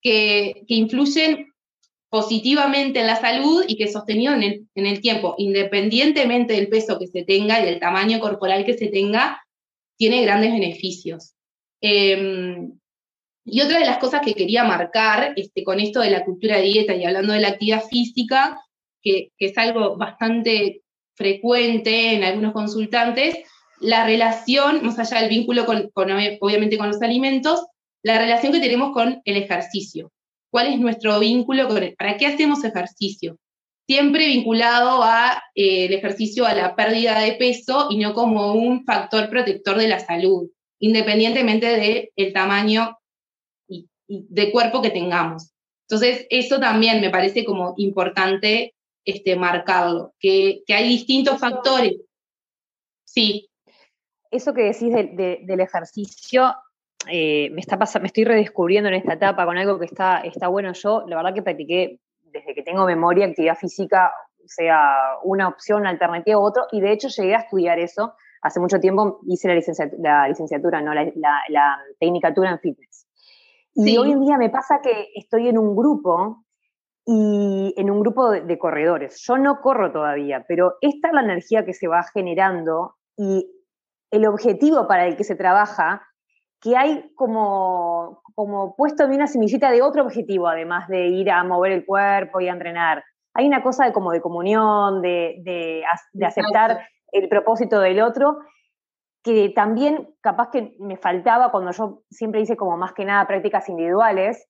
que, 0.00 0.64
influyen 0.66 1.46
positivamente 2.08 3.00
en 3.00 3.06
la 3.06 3.16
salud 3.16 3.64
y 3.66 3.76
que 3.76 3.90
sostenido 3.90 4.34
en 4.34 4.42
el, 4.42 4.66
en 4.74 4.86
el 4.86 5.00
tiempo, 5.00 5.34
independientemente 5.38 6.54
del 6.54 6.68
peso 6.68 6.98
que 6.98 7.06
se 7.06 7.24
tenga 7.24 7.60
y 7.60 7.64
del 7.64 7.80
tamaño 7.80 8.20
corporal 8.20 8.64
que 8.64 8.76
se 8.76 8.88
tenga, 8.88 9.40
tiene 10.02 10.22
grandes 10.22 10.50
beneficios. 10.50 11.36
Em, 11.80 12.76
y 13.44 13.60
otra 13.60 13.78
de 13.78 13.84
las 13.84 13.98
cosas 13.98 14.20
que 14.24 14.34
quería 14.34 14.64
marcar 14.64 15.32
este, 15.36 15.62
con 15.62 15.78
esto 15.78 16.00
de 16.00 16.10
la 16.10 16.24
cultura 16.24 16.56
de 16.56 16.64
dieta 16.64 16.92
y 16.96 17.04
hablando 17.04 17.32
de 17.32 17.38
la 17.38 17.50
actividad 17.50 17.84
física, 17.84 18.60
que, 19.00 19.30
es 19.38 19.56
algo 19.56 19.96
bastante 19.96 20.82
frecuente 21.14 22.14
en 22.14 22.24
algunos 22.24 22.52
consultantes, 22.52 23.36
la 23.78 24.04
relación, 24.04 24.84
más 24.84 24.98
allá 24.98 25.20
del 25.20 25.30
vínculo 25.30 25.66
con, 25.66 25.92
obviamente 25.94 26.78
con 26.78 26.88
los 26.88 27.00
alimentos, 27.00 27.64
la 28.02 28.18
relación 28.18 28.52
que 28.52 28.58
tenemos 28.58 28.90
con 28.90 29.22
el 29.24 29.36
ejercicio. 29.36 30.10
¿Cuál 30.50 30.66
es 30.66 30.80
nuestro 30.80 31.20
vínculo 31.20 31.68
con 31.68 31.80
el, 31.80 31.94
¿Para 31.94 32.16
qué 32.16 32.26
hacemos 32.26 32.64
ejercicio? 32.64 33.38
Siempre 33.86 34.26
vinculado 34.26 35.02
a 35.02 35.42
eh, 35.54 35.86
el 35.86 35.94
ejercicio 35.94 36.46
a 36.46 36.54
la 36.54 36.76
pérdida 36.76 37.20
de 37.20 37.32
peso 37.32 37.88
y 37.90 37.98
no 37.98 38.14
como 38.14 38.54
un 38.54 38.84
factor 38.84 39.28
protector 39.28 39.76
de 39.76 39.88
la 39.88 39.98
salud, 39.98 40.48
independientemente 40.78 41.66
del 41.66 42.10
el 42.16 42.32
tamaño 42.32 42.98
y, 43.68 43.88
de 44.08 44.50
cuerpo 44.50 44.82
que 44.82 44.90
tengamos. 44.90 45.52
Entonces, 45.88 46.26
eso 46.30 46.58
también 46.58 47.00
me 47.00 47.10
parece 47.10 47.44
como 47.44 47.74
importante 47.76 48.74
este, 49.04 49.36
marcarlo, 49.36 50.14
que, 50.18 50.62
hay 50.68 50.88
distintos 50.88 51.38
factores. 51.38 51.96
Sí. 53.04 53.50
Eso 54.30 54.54
que 54.54 54.62
decís 54.62 54.90
del 54.94 55.60
ejercicio, 55.60 56.54
eh, 57.10 57.50
me, 57.50 57.60
está 57.60 57.76
me 57.76 58.06
estoy 58.06 58.24
redescubriendo 58.24 58.88
en 58.88 58.94
esta 58.94 59.14
etapa 59.14 59.44
con 59.44 59.58
algo 59.58 59.78
que 59.78 59.84
está, 59.84 60.20
está 60.20 60.48
bueno. 60.48 60.72
Yo, 60.72 61.04
la 61.06 61.16
verdad 61.16 61.34
que 61.34 61.42
practiqué 61.42 61.98
desde 62.32 62.54
que 62.54 62.62
tengo 62.62 62.86
memoria, 62.86 63.26
actividad 63.26 63.56
física 63.56 64.12
sea 64.46 65.18
una 65.22 65.48
opción, 65.48 65.80
una 65.80 65.90
alternativa 65.90 66.38
u 66.38 66.42
otro, 66.42 66.64
y 66.72 66.80
de 66.80 66.92
hecho 66.92 67.08
llegué 67.08 67.34
a 67.34 67.40
estudiar 67.40 67.78
eso. 67.78 68.14
Hace 68.42 68.58
mucho 68.58 68.80
tiempo 68.80 69.20
hice 69.28 69.48
la 69.48 70.28
licenciatura, 70.28 70.80
no 70.80 70.94
la, 70.94 71.04
la, 71.48 71.78
tecnicatura 72.00 72.50
en 72.50 72.58
fitness. 72.58 73.06
Y 73.74 73.96
hoy 73.96 74.12
en 74.12 74.20
día 74.20 74.36
me 74.36 74.50
pasa 74.50 74.80
que 74.82 75.08
estoy 75.14 75.48
en 75.48 75.58
un 75.58 75.76
grupo 75.76 76.44
y 77.04 77.74
en 77.76 77.90
un 77.90 78.00
grupo 78.00 78.30
de, 78.30 78.58
corredores. 78.58 79.22
Yo 79.26 79.38
no 79.38 79.60
corro 79.60 79.92
todavía, 79.92 80.44
pero 80.46 80.74
esta 80.80 81.08
es 81.08 81.14
la 81.14 81.22
energía 81.22 81.64
que 81.64 81.72
se 81.72 81.88
va 81.88 82.02
generando 82.02 82.96
y 83.16 83.48
el 84.10 84.26
objetivo 84.26 84.86
para 84.86 85.06
el 85.06 85.16
que 85.16 85.24
se 85.24 85.36
trabaja, 85.36 86.02
que 86.62 86.76
hay 86.76 87.12
como, 87.16 88.22
como 88.34 88.76
puesto 88.76 89.02
en 89.04 89.14
una 89.14 89.26
semillita 89.26 89.70
de 89.72 89.82
otro 89.82 90.04
objetivo, 90.04 90.46
además 90.46 90.86
de 90.88 91.08
ir 91.08 91.30
a 91.30 91.42
mover 91.42 91.72
el 91.72 91.84
cuerpo 91.84 92.40
y 92.40 92.48
a 92.48 92.52
entrenar. 92.52 93.02
Hay 93.34 93.48
una 93.48 93.64
cosa 93.64 93.84
de, 93.84 93.92
como 93.92 94.12
de 94.12 94.20
comunión, 94.20 95.02
de, 95.02 95.42
de, 95.42 95.82
aceptar 96.24 96.86
el 97.10 97.28
propósito 97.28 97.80
del 97.80 98.00
otro, 98.00 98.38
que 99.24 99.50
también 99.50 100.14
capaz 100.20 100.50
que 100.50 100.76
me 100.78 100.96
faltaba 100.96 101.50
cuando 101.50 101.72
yo 101.72 102.04
siempre 102.10 102.40
hice 102.40 102.56
como 102.56 102.76
más 102.76 102.92
que 102.92 103.04
nada 103.04 103.26
prácticas 103.26 103.68
individuales. 103.68 104.48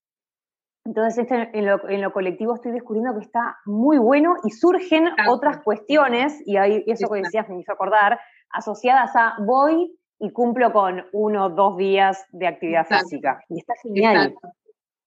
Entonces 0.84 1.16
este, 1.18 1.56
en, 1.58 1.66
lo, 1.66 1.88
en, 1.88 2.02
lo, 2.02 2.12
colectivo 2.12 2.54
estoy 2.54 2.72
descubriendo 2.72 3.14
que 3.14 3.24
está 3.24 3.56
muy 3.64 3.98
bueno 3.98 4.34
y 4.44 4.50
surgen 4.50 5.08
otras 5.30 5.62
cuestiones, 5.62 6.42
y 6.44 6.58
ahí 6.58 6.84
eso 6.86 7.08
que 7.08 7.20
decías 7.20 7.48
me 7.48 7.58
hizo 7.60 7.72
acordar, 7.72 8.20
asociadas 8.50 9.16
a 9.16 9.34
voy 9.46 9.96
y 10.22 10.30
cumplo 10.30 10.72
con 10.72 11.04
uno 11.12 11.46
o 11.46 11.50
dos 11.50 11.76
días 11.76 12.24
de 12.30 12.46
actividad 12.46 12.86
física. 12.86 13.44
Y 13.50 13.58
está 13.58 13.74
genial. 13.82 14.34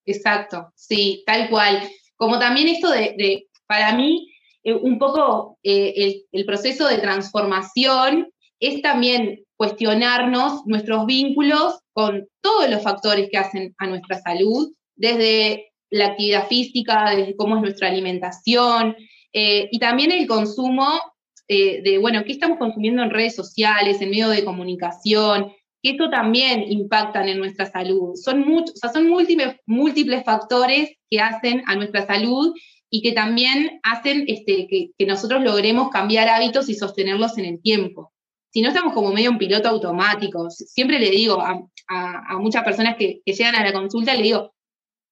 Exacto. 0.05 0.73
sí, 0.75 1.23
tal 1.25 1.49
cual. 1.49 1.81
Como 2.17 2.37
también 2.37 2.67
esto 2.67 2.91
de, 2.91 3.47
para 3.65 3.95
mí, 3.95 4.29
eh, 4.63 4.73
un 4.73 4.99
poco 4.99 5.57
eh, 5.63 6.21
el, 6.33 6.45
proceso 6.45 6.87
de 6.89 6.97
transformación 6.97 8.29
es 8.59 8.81
también 8.81 9.45
cuestionarnos 9.55 10.65
nuestros 10.65 11.05
vínculos 11.05 11.79
con 11.93 12.27
todos 12.41 12.69
los 12.69 12.83
factores 12.83 13.29
que 13.31 13.37
hacen 13.37 13.73
a 13.77 13.87
nuestra 13.87 14.19
salud, 14.19 14.73
desde 14.97 15.71
la 15.91 16.07
actividad 16.07 16.47
física, 16.49 17.15
desde 17.15 17.37
cómo 17.37 17.55
es 17.55 17.61
nuestra 17.61 17.87
alimentación, 17.87 18.97
eh, 19.31 19.69
y 19.71 19.79
también 19.79 20.11
el 20.11 20.27
consumo 20.27 20.99
eh, 21.47 21.81
de, 21.83 21.97
bueno, 21.97 22.23
qué 22.25 22.31
estamos 22.31 22.57
consumiendo 22.57 23.03
en 23.03 23.11
redes 23.11 23.35
sociales, 23.35 24.01
en 24.01 24.09
medio 24.09 24.29
de 24.29 24.43
comunicación, 24.43 25.51
que 25.81 25.91
esto 25.91 26.09
también 26.09 26.63
impactan 26.67 27.29
en 27.29 27.37
nuestra 27.37 27.67
salud. 27.67 28.15
Son, 28.15 28.39
muchos, 28.39 28.79
son 28.91 29.07
múltiples, 29.07 29.55
múltiples 29.67 30.23
factores 30.23 30.89
que 31.09 31.19
hacen 31.19 31.61
a 31.67 31.75
nuestra 31.75 32.07
salud 32.07 32.55
y 32.89 33.01
que 33.01 33.11
también 33.11 33.79
hacen 33.83 34.25
este, 34.27 34.67
que, 34.67 35.05
nosotros 35.05 35.43
logremos 35.43 35.89
cambiar 35.89 36.29
hábitos 36.29 36.69
y 36.69 36.75
sostenerlos 36.75 37.37
en 37.37 37.45
el 37.45 37.61
tiempo. 37.61 38.13
Si 38.51 38.61
no 38.61 38.69
estamos 38.69 38.93
como 38.93 39.11
medio 39.11 39.31
un 39.31 39.37
piloto 39.37 39.69
automático, 39.69 40.49
siempre 40.49 40.97
le 40.97 41.09
digo 41.09 41.39
a, 41.41 42.39
muchas 42.39 42.63
personas 42.63 42.95
que, 42.95 43.21
llegan 43.25 43.55
a 43.55 43.63
la 43.63 43.73
consulta, 43.73 44.15
le 44.15 44.23
digo, 44.23 44.55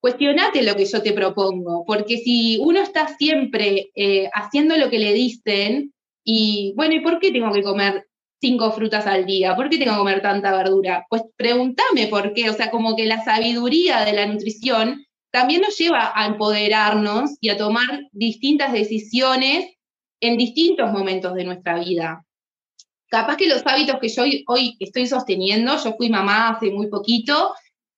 cuestionate 0.02 0.64
lo 0.64 0.76
que 0.76 0.86
yo 0.86 1.02
te 1.02 1.14
propongo, 1.14 1.84
porque 1.86 2.18
si 2.18 2.58
uno 2.60 2.82
está 2.82 3.16
siempre 3.16 3.92
eh, 3.96 4.30
haciendo 4.34 4.76
lo 4.78 4.90
que 4.90 5.00
le 5.00 5.14
dicen, 5.14 5.93
y 6.24 6.74
bueno, 6.76 6.96
¿y 6.96 7.02
por 7.02 7.20
qué 7.20 7.32
tengo 7.32 7.52
que 7.52 7.64
comer 7.64 8.08
cinco 8.40 8.72
frutas 8.72 9.06
al 9.08 9.26
día? 9.26 9.56
¿Por 9.56 9.70
qué 9.70 9.78
tengo 9.78 9.94
que 9.94 9.98
comer 10.00 10.22
tanta 10.22 10.56
verdura? 10.56 11.06
Pues 11.10 11.24
pregúntame 11.36 12.08
por 12.08 12.34
qué. 12.34 12.50
O 12.50 12.54
sea, 12.54 12.72
como 12.72 12.96
que 12.96 13.06
la 13.06 13.24
sabiduría 13.24 14.06
de 14.06 14.14
la 14.14 14.26
nutrición 14.26 15.06
también 15.32 15.62
nos 15.62 15.78
lleva 15.78 16.12
a 16.16 16.28
empoderarnos 16.28 17.32
y 17.42 17.50
a 17.50 17.58
tomar 17.58 18.08
distintas 18.12 18.72
decisiones 18.72 19.76
en 20.22 20.38
distintos 20.38 20.92
momentos 20.92 21.34
de 21.34 21.44
nuestra 21.44 21.80
vida. 21.80 22.26
Capaz 23.10 23.38
que 23.38 23.48
los 23.48 23.66
hábitos 23.66 23.98
que 24.00 24.10
yo 24.10 24.24
hoy, 24.48 24.76
estoy 24.80 25.08
sosteniendo, 25.08 25.76
yo 25.84 25.96
fui 25.98 26.10
mamá 26.10 26.50
hace 26.50 26.72
muy 26.72 26.88
poquito, 26.88 27.54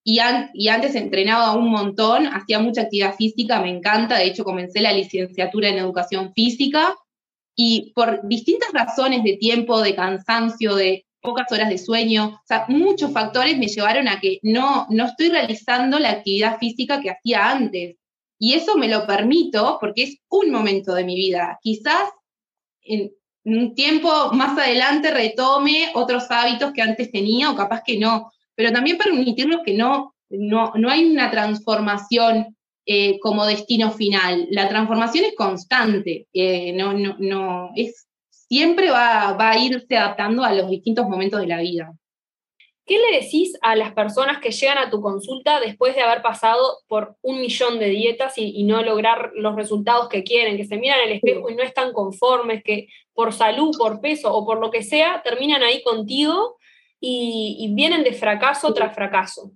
y, 0.07 0.19
y, 0.53 0.67
antes 0.67 0.93
entrenaba 0.93 1.53
un 1.53 1.69
montón, 1.69 2.27
hacía 2.27 2.59
mucha 2.59 2.81
actividad 2.81 3.15
física, 3.15 3.59
me 3.59 3.69
encanta, 3.69 4.19
de 4.19 4.25
hecho 4.25 4.43
comencé 4.43 4.79
la 4.79 4.93
licenciatura 4.93 5.69
en 5.69 5.79
educación 5.79 6.31
física 6.33 6.95
y 7.55 7.93
por 7.93 8.27
distintas 8.27 8.71
razones 8.73 9.23
de 9.23 9.37
tiempo, 9.37 9.81
de 9.81 9.95
cansancio, 9.95 10.75
de 10.75 11.05
pocas 11.21 11.51
horas 11.51 11.69
de 11.69 11.77
sueño, 11.77 12.41
o 12.49 12.71
muchos 12.71 13.11
factores 13.11 13.57
me 13.57 13.67
llevaron 13.67 14.07
a 14.07 14.19
que 14.19 14.39
no, 14.43 14.85
no 14.89 15.05
estoy 15.05 15.29
realizando 15.29 15.97
la 15.97 16.11
actividad 16.11 16.59
física 16.59 17.01
que 17.01 17.09
hacía 17.09 17.49
antes. 17.49 17.97
Y 18.37 18.53
eso 18.53 18.77
me 18.77 18.89
lo 18.89 19.07
permito 19.07 19.77
porque 19.79 20.03
es 20.03 20.17
un 20.29 20.51
momento 20.51 20.93
de 20.93 21.05
mi 21.05 21.15
vida. 21.15 21.57
Quizás 21.61 22.09
en 22.81 23.11
un 23.45 23.73
tiempo 23.73 24.31
más 24.33 24.57
adelante 24.57 25.11
retome 25.11 25.91
otros 25.95 26.25
hábitos 26.29 26.73
que 26.73 26.81
antes 26.81 27.11
tenía 27.11 27.49
o 27.49 27.55
capaz 27.55 27.81
que 27.83 27.97
no, 27.97 28.31
pero 28.55 28.71
también 28.71 28.97
permitirnos 28.97 29.61
que 29.65 29.73
no, 29.73 30.15
no, 30.29 30.73
no 30.75 30.89
hay 30.89 31.05
una 31.05 31.31
transformación 31.31 32.55
eh, 32.85 33.19
como 33.19 33.45
destino 33.45 33.91
final. 33.91 34.47
La 34.51 34.69
transformación 34.69 35.25
es 35.25 35.35
constante, 35.35 36.27
eh, 36.33 36.73
no, 36.73 36.93
no, 36.93 37.15
no, 37.19 37.71
es, 37.75 38.07
siempre 38.29 38.89
va, 38.91 39.33
va 39.33 39.51
a 39.51 39.59
irse 39.59 39.97
adaptando 39.97 40.43
a 40.43 40.53
los 40.53 40.69
distintos 40.69 41.07
momentos 41.07 41.41
de 41.41 41.47
la 41.47 41.61
vida. 41.61 41.91
¿Qué 42.85 42.99
le 42.99 43.19
decís 43.19 43.57
a 43.61 43.75
las 43.75 43.93
personas 43.93 44.37
que 44.39 44.51
llegan 44.51 44.77
a 44.77 44.91
tu 44.91 45.01
consulta 45.01 45.59
después 45.59 45.95
de 45.95 46.03
haber 46.03 46.21
pasado 46.21 46.81
por 46.87 47.15
un 47.23 47.41
millón 47.41 47.79
de 47.79 47.89
dietas 47.89 48.37
y, 48.37 48.63
no 48.63 48.83
lograr 48.83 49.31
los 49.33 49.55
resultados 49.55 50.07
que 50.07 50.23
quieren, 50.23 50.55
que 50.55 50.65
se 50.65 50.77
miran 50.77 50.99
al 50.99 51.11
espejo 51.11 51.49
y 51.49 51.55
no 51.55 51.63
están 51.63 51.93
conformes, 51.93 52.63
que 52.63 52.87
por 53.13 53.33
salud, 53.33 53.75
por 53.75 54.01
peso 54.01 54.31
o 54.31 54.45
por 54.45 54.59
lo 54.59 54.69
que 54.69 54.83
sea, 54.83 55.23
terminan 55.23 55.63
ahí 55.63 55.81
contigo 55.81 56.57
y, 56.99 57.71
vienen 57.73 58.03
de 58.03 58.13
fracaso 58.13 58.71
tras 58.71 58.93
fracaso? 58.93 59.51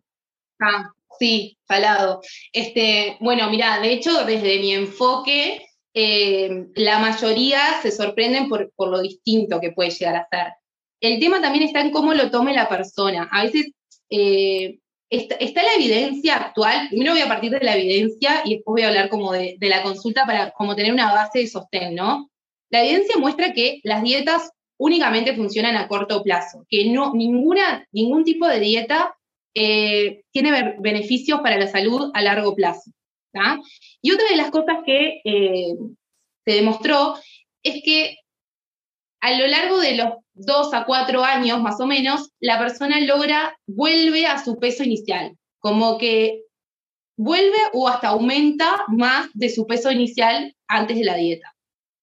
Ah, 0.60 0.92
sí, 1.20 1.58
falado. 1.68 2.22
Este, 2.54 3.18
bueno, 3.20 3.50
mira, 3.50 3.80
de 3.80 3.94
hecho, 3.94 4.26
desde 4.26 4.60
mi 4.60 4.74
enfoque, 4.74 5.68
eh, 5.94 6.68
la 6.76 7.00
mayoría 7.00 7.60
se 7.82 7.92
sorprenden 7.92 8.48
por, 8.50 8.72
por 8.76 8.90
lo 8.90 9.02
distinto 9.02 9.60
que 9.60 9.72
puede 9.72 9.92
llegar 9.92 10.16
a 10.16 10.28
ser 10.32 10.54
el 11.02 11.20
tema 11.20 11.42
también 11.42 11.66
está 11.66 11.82
en 11.82 11.92
cómo 11.92 12.14
lo 12.14 12.30
tome 12.30 12.54
la 12.54 12.68
persona. 12.68 13.30
A 13.32 13.44
veces 13.44 13.72
eh, 14.10 14.80
está, 15.10 15.64
la 15.64 15.74
evidencia 15.76 16.36
actual, 16.36 16.88
primero 16.90 17.14
voy 17.14 17.22
a 17.22 17.28
partir 17.28 17.52
de 17.52 17.60
la 17.62 17.76
evidencia 17.76 18.42
y 18.46 18.56
después 18.56 18.74
voy 18.74 18.82
a 18.84 18.90
hablar 18.90 19.10
como 19.10 19.32
de, 19.32 19.58
la 19.62 19.84
consulta 19.84 20.26
para 20.26 20.52
como 20.52 20.76
tener 20.76 20.94
una 20.94 21.14
base 21.14 21.40
de 21.40 21.48
sostén, 21.48 21.96
¿no? 21.96 22.30
La 22.70 22.84
evidencia 22.84 23.18
muestra 23.18 23.54
que 23.54 23.80
las 23.84 24.04
dietas 24.04 24.52
únicamente 24.78 25.36
funcionan 25.36 25.76
a 25.76 25.88
corto 25.88 26.22
plazo, 26.24 26.66
que 26.70 26.90
no, 26.90 27.14
ninguna, 27.14 27.86
ningún 27.92 28.24
tipo 28.24 28.48
de 28.48 28.60
dieta 28.60 29.16
eh, 29.56 30.24
tiene 30.32 30.76
beneficios 30.80 31.42
para 31.42 31.58
la 31.58 31.68
salud 31.68 32.12
a 32.14 32.22
largo 32.22 32.56
plazo. 32.56 32.92
Y 34.02 34.12
otra 34.12 34.28
de 34.30 34.38
las 34.38 34.52
cosas 34.52 34.78
que 34.86 35.22
eh, 35.24 35.76
se 36.46 36.54
demostró 36.54 37.16
es 37.64 37.82
que 37.84 38.18
a 39.22 39.38
lo 39.38 39.48
largo 39.48 39.80
de 39.80 39.96
los 39.96 40.14
dos 40.34 40.74
a 40.74 40.86
cuatro 40.86 41.24
años 41.24 41.62
más 41.62 41.80
o 41.82 41.86
menos, 41.86 42.32
la 42.40 42.58
persona 42.58 43.00
logra, 43.02 43.58
vuelve 43.68 44.26
a 44.26 44.44
su 44.44 44.58
peso 44.58 44.84
inicial, 44.84 45.38
como 45.60 45.98
que 45.98 46.44
vuelve 47.18 47.58
o 47.74 47.90
hasta 47.90 48.10
aumenta 48.10 48.86
más 48.88 49.28
de 49.34 49.50
su 49.50 49.68
peso 49.68 49.92
inicial 49.92 50.56
antes 50.68 50.98
de 50.98 51.04
la 51.04 51.16
dieta. 51.16 51.54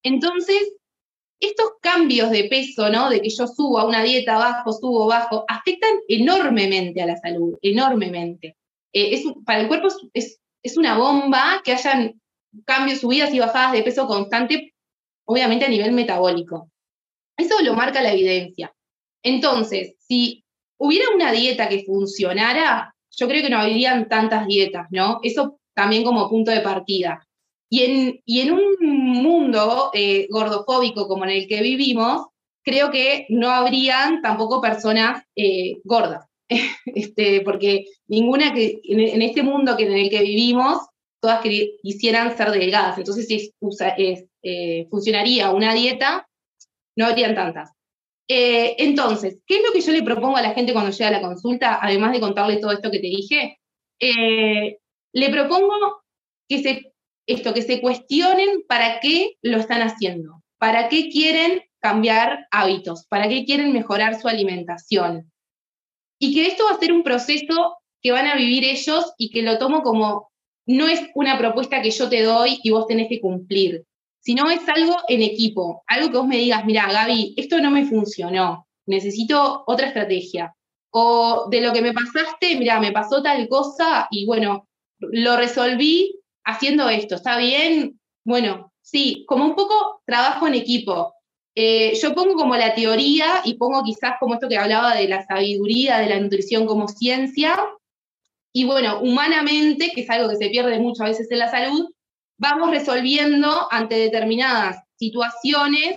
Entonces, 0.03 0.75
estos 1.40 1.73
cambios 1.81 2.31
de 2.31 2.45
peso, 2.45 2.88
¿no? 2.88 3.11
De 3.11 3.21
que 3.21 3.31
yo 3.31 3.47
subo 3.47 3.78
a 3.78 3.87
una 3.87 4.02
dieta 4.02 4.37
bajo, 4.37 4.73
subo 4.73 5.07
bajo, 5.07 5.45
afectan 5.49 5.90
enormemente 6.09 7.02
a 7.02 7.07
la 7.07 7.16
salud, 7.16 7.59
enormemente. 7.62 8.57
Eh, 8.93 9.14
es, 9.14 9.25
para 9.45 9.61
el 9.61 9.69
cuerpo 9.69 9.88
es, 10.14 10.40
es 10.62 10.76
una 10.76 10.97
bomba 10.97 11.61
que 11.64 11.73
hayan 11.73 12.21
cambios, 12.64 13.00
subidas 13.00 13.33
y 13.35 13.38
bajadas 13.38 13.73
de 13.73 13.83
peso 13.83 14.07
constante, 14.07 14.75
obviamente 15.26 15.66
a 15.66 15.69
nivel 15.69 15.93
metabólico. 15.93 16.71
Eso 17.37 17.62
lo 17.62 17.75
marca 17.75 18.00
la 18.00 18.12
evidencia. 18.12 18.75
Entonces, 19.23 19.94
si 19.99 20.44
hubiera 20.79 21.11
una 21.14 21.33
dieta 21.33 21.68
que 21.68 21.85
funcionara, 21.85 22.94
yo 23.11 23.29
creo 23.29 23.42
que 23.42 23.51
no 23.51 23.59
habrían 23.59 24.09
tantas 24.09 24.46
dietas, 24.46 24.87
¿no? 24.90 25.20
Eso 25.22 25.59
también 25.75 26.05
como 26.05 26.29
punto 26.29 26.51
de 26.51 26.61
partida. 26.61 27.26
Y 27.68 27.83
en, 27.83 28.20
y 28.24 28.40
en 28.40 28.52
un 28.52 28.76
mundo 28.81 29.90
eh, 29.92 30.29
gordofóbico 30.31 31.09
como 31.09 31.24
en 31.24 31.31
el 31.31 31.48
que 31.48 31.62
vivimos, 31.62 32.26
creo 32.66 32.90
que 32.90 33.26
no 33.29 33.50
habrían 33.50 34.20
tampoco 34.20 34.61
personas 34.61 35.22
eh, 35.37 35.76
gordas, 35.85 36.26
este, 36.87 37.40
porque 37.42 37.85
ninguna 38.09 38.52
que 38.52 38.81
en, 38.83 39.22
este 39.22 39.44
mundo 39.44 39.76
que, 39.76 39.85
en 39.85 39.92
el 39.92 40.11
que 40.11 40.22
vivimos, 40.22 40.81
todas 41.20 41.40
quisieran 41.42 42.37
ser 42.37 42.50
delgadas. 42.50 42.98
Entonces, 42.98 43.29
es, 43.31 44.24
eh, 44.42 44.87
funcionaría 44.90 45.52
una 45.52 45.74
dieta 45.74 46.29
no 46.96 47.07
habrían 47.07 47.35
tantas. 47.35 47.72
Eh, 48.29 48.74
entonces, 48.79 49.38
¿qué 49.46 49.57
es 49.57 49.62
lo 49.64 49.72
que 49.72 49.81
yo 49.81 49.92
le 49.92 50.02
propongo 50.02 50.37
a 50.37 50.42
la 50.42 50.55
gente 50.55 50.72
cuando 50.72 50.90
llega 50.90 51.09
a 51.09 51.12
la 51.12 51.20
consulta, 51.20 51.79
además 51.81 52.12
de 52.12 52.20
contarle 52.20 52.57
todo 52.57 52.72
esto 52.72 52.90
que 52.90 52.98
te 52.98 53.07
dije? 53.07 53.59
Le 54.00 55.31
propongo 55.31 56.02
que 56.48 56.62
se, 56.62 56.92
esto, 57.27 57.55
que 57.55 57.62
se 57.62 57.81
cuestionen 57.81 58.62
para 58.69 59.01
qué 59.01 59.37
lo 59.43 59.59
están 59.59 59.83
haciendo, 59.83 60.43
para 60.59 60.89
qué 60.89 61.11
quieren 61.11 61.62
cambiar 61.81 62.47
hábitos, 62.51 63.07
para 63.09 63.29
qué 63.29 63.45
quieren 63.45 63.73
mejorar 63.73 64.21
su 64.21 64.29
alimentación. 64.29 65.31
Y 66.19 66.35
que 66.35 66.47
esto 66.47 66.65
va 66.65 66.73
a 66.73 66.79
ser 66.79 66.93
un 66.93 67.03
proceso 67.03 67.77
que 68.01 68.12
van 68.12 68.27
a 68.27 68.37
vivir 68.37 68.65
ellos 68.65 69.12
y 69.19 69.31
que 69.31 69.43
lo 69.43 69.59
tomo 69.59 69.83
como, 69.83 70.31
no 70.67 70.89
es 70.89 71.01
una 71.15 71.39
propuesta 71.39 71.83
que 71.83 71.91
yo 71.91 72.09
te 72.09 72.23
doy 72.23 72.61
y 72.62 72.71
vos 72.71 72.87
tenés 72.87 73.09
que 73.09 73.21
cumplir, 73.21 73.85
sino 74.21 74.51
es 74.51 74.69
algo 74.69 74.97
en 75.09 75.23
equipo, 75.23 75.85
algo 75.87 76.11
que 76.11 76.19
vos 76.19 76.27
me 76.27 76.39
digas, 76.39 76.65
mira, 76.65 76.91
Gaby, 76.91 77.35
esto 77.37 77.61
no 77.61 77.71
me 77.71 77.87
funcionó, 77.87 78.67
necesito 78.87 79.65
otra 79.67 79.89
estrategia. 79.89 80.55
O 80.91 81.49
de 81.51 81.61
lo 81.61 81.73
que 81.73 81.83
me 81.83 81.93
pasaste, 81.93 82.57
mira, 82.57 82.81
me 82.81 82.91
pasó 82.91 83.23
tal 83.23 83.47
cosa 83.49 84.09
y 84.11 84.25
bueno, 84.25 84.67
lo 84.99 85.37
resolví 85.37 86.21
haciendo 86.46 86.88
esto, 86.88 87.16
¿está 87.16 87.37
bien? 87.37 88.00
Bueno, 88.24 88.72
sí, 88.80 89.24
como 89.26 89.44
un 89.44 89.54
poco 89.54 90.00
trabajo 90.06 90.46
en 90.46 90.54
equipo. 90.54 91.12
Eh, 91.54 91.98
yo 92.00 92.14
pongo 92.14 92.35
como 92.35 92.56
la 92.56 92.74
teoría 92.74 93.40
y 93.44 93.54
pongo 93.54 93.82
quizás 93.82 94.14
como 94.20 94.35
esto 94.35 94.48
que 94.48 94.56
hablaba 94.56 94.94
de 94.94 95.09
la 95.09 95.26
sabiduría, 95.26 95.98
de 95.98 96.09
la 96.09 96.20
nutrición 96.20 96.66
como 96.66 96.88
ciencia. 96.88 97.59
Y 98.52 98.64
bueno, 98.64 99.00
humanamente, 99.00 99.90
que 99.94 100.02
es 100.02 100.11
algo 100.11 100.28
que 100.28 100.37
se 100.37 100.48
pierde 100.48 100.78
muchas 100.78 101.09
veces 101.09 101.30
en 101.30 101.40
la 101.40 101.50
salud, 101.50 101.90
vamos 102.38 102.70
resolviendo 102.70 103.68
ante 103.70 103.96
determinadas 103.96 104.82
situaciones 104.96 105.96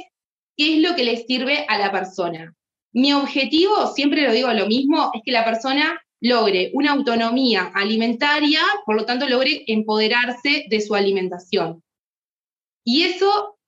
qué 0.58 0.76
es 0.76 0.82
lo 0.82 0.96
que 0.96 1.04
le 1.04 1.18
sirve 1.18 1.66
a 1.68 1.78
la 1.78 1.92
persona. 1.92 2.56
Mi 2.92 3.14
objetivo, 3.14 3.94
siempre 3.94 4.24
lo 4.24 4.34
digo 4.34 4.52
lo 4.52 4.66
mismo, 4.66 5.12
es 5.14 5.22
que 5.24 5.32
la 5.32 5.46
persona 5.46 6.02
logre 6.22 6.72
una 6.74 6.92
autonomía 6.92 7.72
alimentaria, 7.74 8.62
por 8.86 8.96
lo 8.96 9.06
tanto 9.06 9.28
logre 9.28 9.64
empoderarse 9.68 10.66
de 10.70 10.82
su 10.82 10.96
alimentación. 10.96 11.84
Y 12.84 13.04
eso 13.04 13.60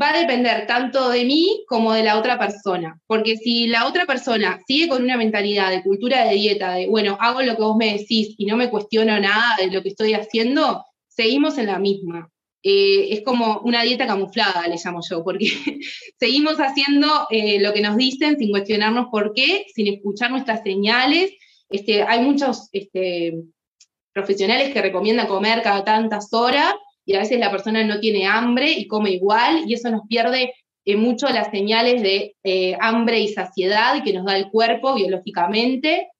va 0.00 0.10
a 0.10 0.18
depender 0.18 0.66
tanto 0.66 1.10
de 1.10 1.24
mí 1.24 1.64
como 1.68 1.92
de 1.92 2.02
la 2.02 2.18
otra 2.18 2.38
persona, 2.38 3.00
porque 3.06 3.36
si 3.36 3.66
la 3.66 3.86
otra 3.86 4.06
persona 4.06 4.60
sigue 4.66 4.88
con 4.88 5.02
una 5.02 5.16
mentalidad 5.16 5.70
de 5.70 5.82
cultura 5.82 6.24
de 6.24 6.34
dieta, 6.34 6.74
de, 6.74 6.88
bueno, 6.88 7.16
hago 7.20 7.42
lo 7.42 7.54
que 7.56 7.62
vos 7.62 7.76
me 7.76 7.92
decís 7.92 8.34
y 8.36 8.46
no 8.46 8.56
me 8.56 8.70
cuestiono 8.70 9.18
nada 9.20 9.56
de 9.58 9.70
lo 9.70 9.82
que 9.82 9.90
estoy 9.90 10.14
haciendo, 10.14 10.84
seguimos 11.08 11.58
en 11.58 11.66
la 11.66 11.78
misma. 11.78 12.28
Eh, 12.66 13.12
es 13.12 13.22
como 13.22 13.60
una 13.60 13.82
dieta 13.82 14.06
camuflada, 14.06 14.66
le 14.66 14.76
llamo 14.82 15.00
yo, 15.08 15.22
porque 15.22 15.46
seguimos 16.18 16.56
haciendo 16.56 17.26
eh, 17.30 17.60
lo 17.60 17.72
que 17.74 17.82
nos 17.82 17.96
dicen 17.96 18.38
sin 18.38 18.50
cuestionarnos 18.50 19.08
por 19.12 19.34
qué, 19.34 19.66
sin 19.74 19.86
escuchar 19.86 20.30
nuestras 20.30 20.62
señales. 20.62 21.30
Este, 21.74 22.04
hay 22.04 22.20
muchos 22.20 22.68
este, 22.70 23.34
profesionales 24.12 24.72
que 24.72 24.80
recomiendan 24.80 25.26
comer 25.26 25.60
cada 25.60 25.82
tantas 25.82 26.32
horas 26.32 26.72
y 27.04 27.16
a 27.16 27.18
veces 27.18 27.40
la 27.40 27.50
persona 27.50 27.82
no 27.82 27.98
tiene 27.98 28.28
hambre 28.28 28.70
y 28.70 28.86
come 28.86 29.10
igual 29.10 29.64
y 29.66 29.74
eso 29.74 29.90
nos 29.90 30.06
pierde 30.06 30.54
eh, 30.84 30.96
mucho 30.96 31.28
las 31.30 31.50
señales 31.50 32.00
de 32.00 32.76
hambre 32.80 33.18
y 33.18 33.26
saciedad 33.26 34.04
que 34.04 34.12
nos 34.12 34.24
da 34.24 34.36
el 34.36 34.50
cuerpo 34.50 34.94
biológicamente. 34.94 36.10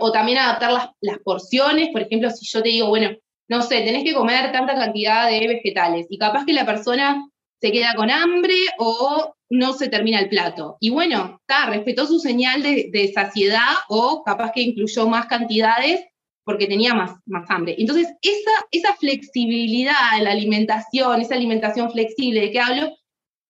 o 0.00 0.10
también 0.10 0.38
adaptar 0.38 0.72
las, 0.72 0.88
las 1.02 1.18
porciones, 1.18 1.90
por 1.92 2.00
ejemplo, 2.00 2.30
si 2.30 2.46
yo 2.46 2.62
te 2.62 2.70
digo, 2.70 2.88
bueno, 2.88 3.10
no 3.48 3.60
sé, 3.60 3.82
tenés 3.82 4.04
que 4.04 4.14
comer 4.14 4.52
tanta 4.52 4.74
cantidad 4.74 5.28
de 5.28 5.46
vegetales 5.46 6.06
y 6.08 6.16
capaz 6.16 6.46
que 6.46 6.54
la 6.54 6.64
persona 6.64 7.28
se 7.60 7.70
queda 7.70 7.94
con 7.94 8.10
hambre 8.10 8.54
o 8.78 9.34
no 9.50 9.72
se 9.72 9.88
termina 9.88 10.20
el 10.20 10.28
plato. 10.28 10.76
Y 10.80 10.90
bueno, 10.90 11.40
está, 11.40 11.66
respetó 11.66 12.06
su 12.06 12.20
señal 12.20 12.62
de, 12.62 13.12
saciedad 13.12 13.74
o 13.88 14.22
capaz 14.24 14.52
que 14.52 14.62
incluyó 14.62 15.08
más 15.08 15.26
cantidades 15.26 16.04
porque 16.44 16.66
tenía 16.66 16.94
más, 16.94 17.12
más 17.26 17.50
hambre. 17.50 17.74
Entonces, 17.78 18.08
esa, 18.22 18.50
esa 18.70 18.94
flexibilidad 18.94 20.16
en 20.16 20.24
la 20.24 20.30
alimentación, 20.30 21.20
esa 21.20 21.34
alimentación 21.34 21.90
flexible 21.90 22.40
de 22.40 22.50
que 22.52 22.60
hablo, 22.60 22.96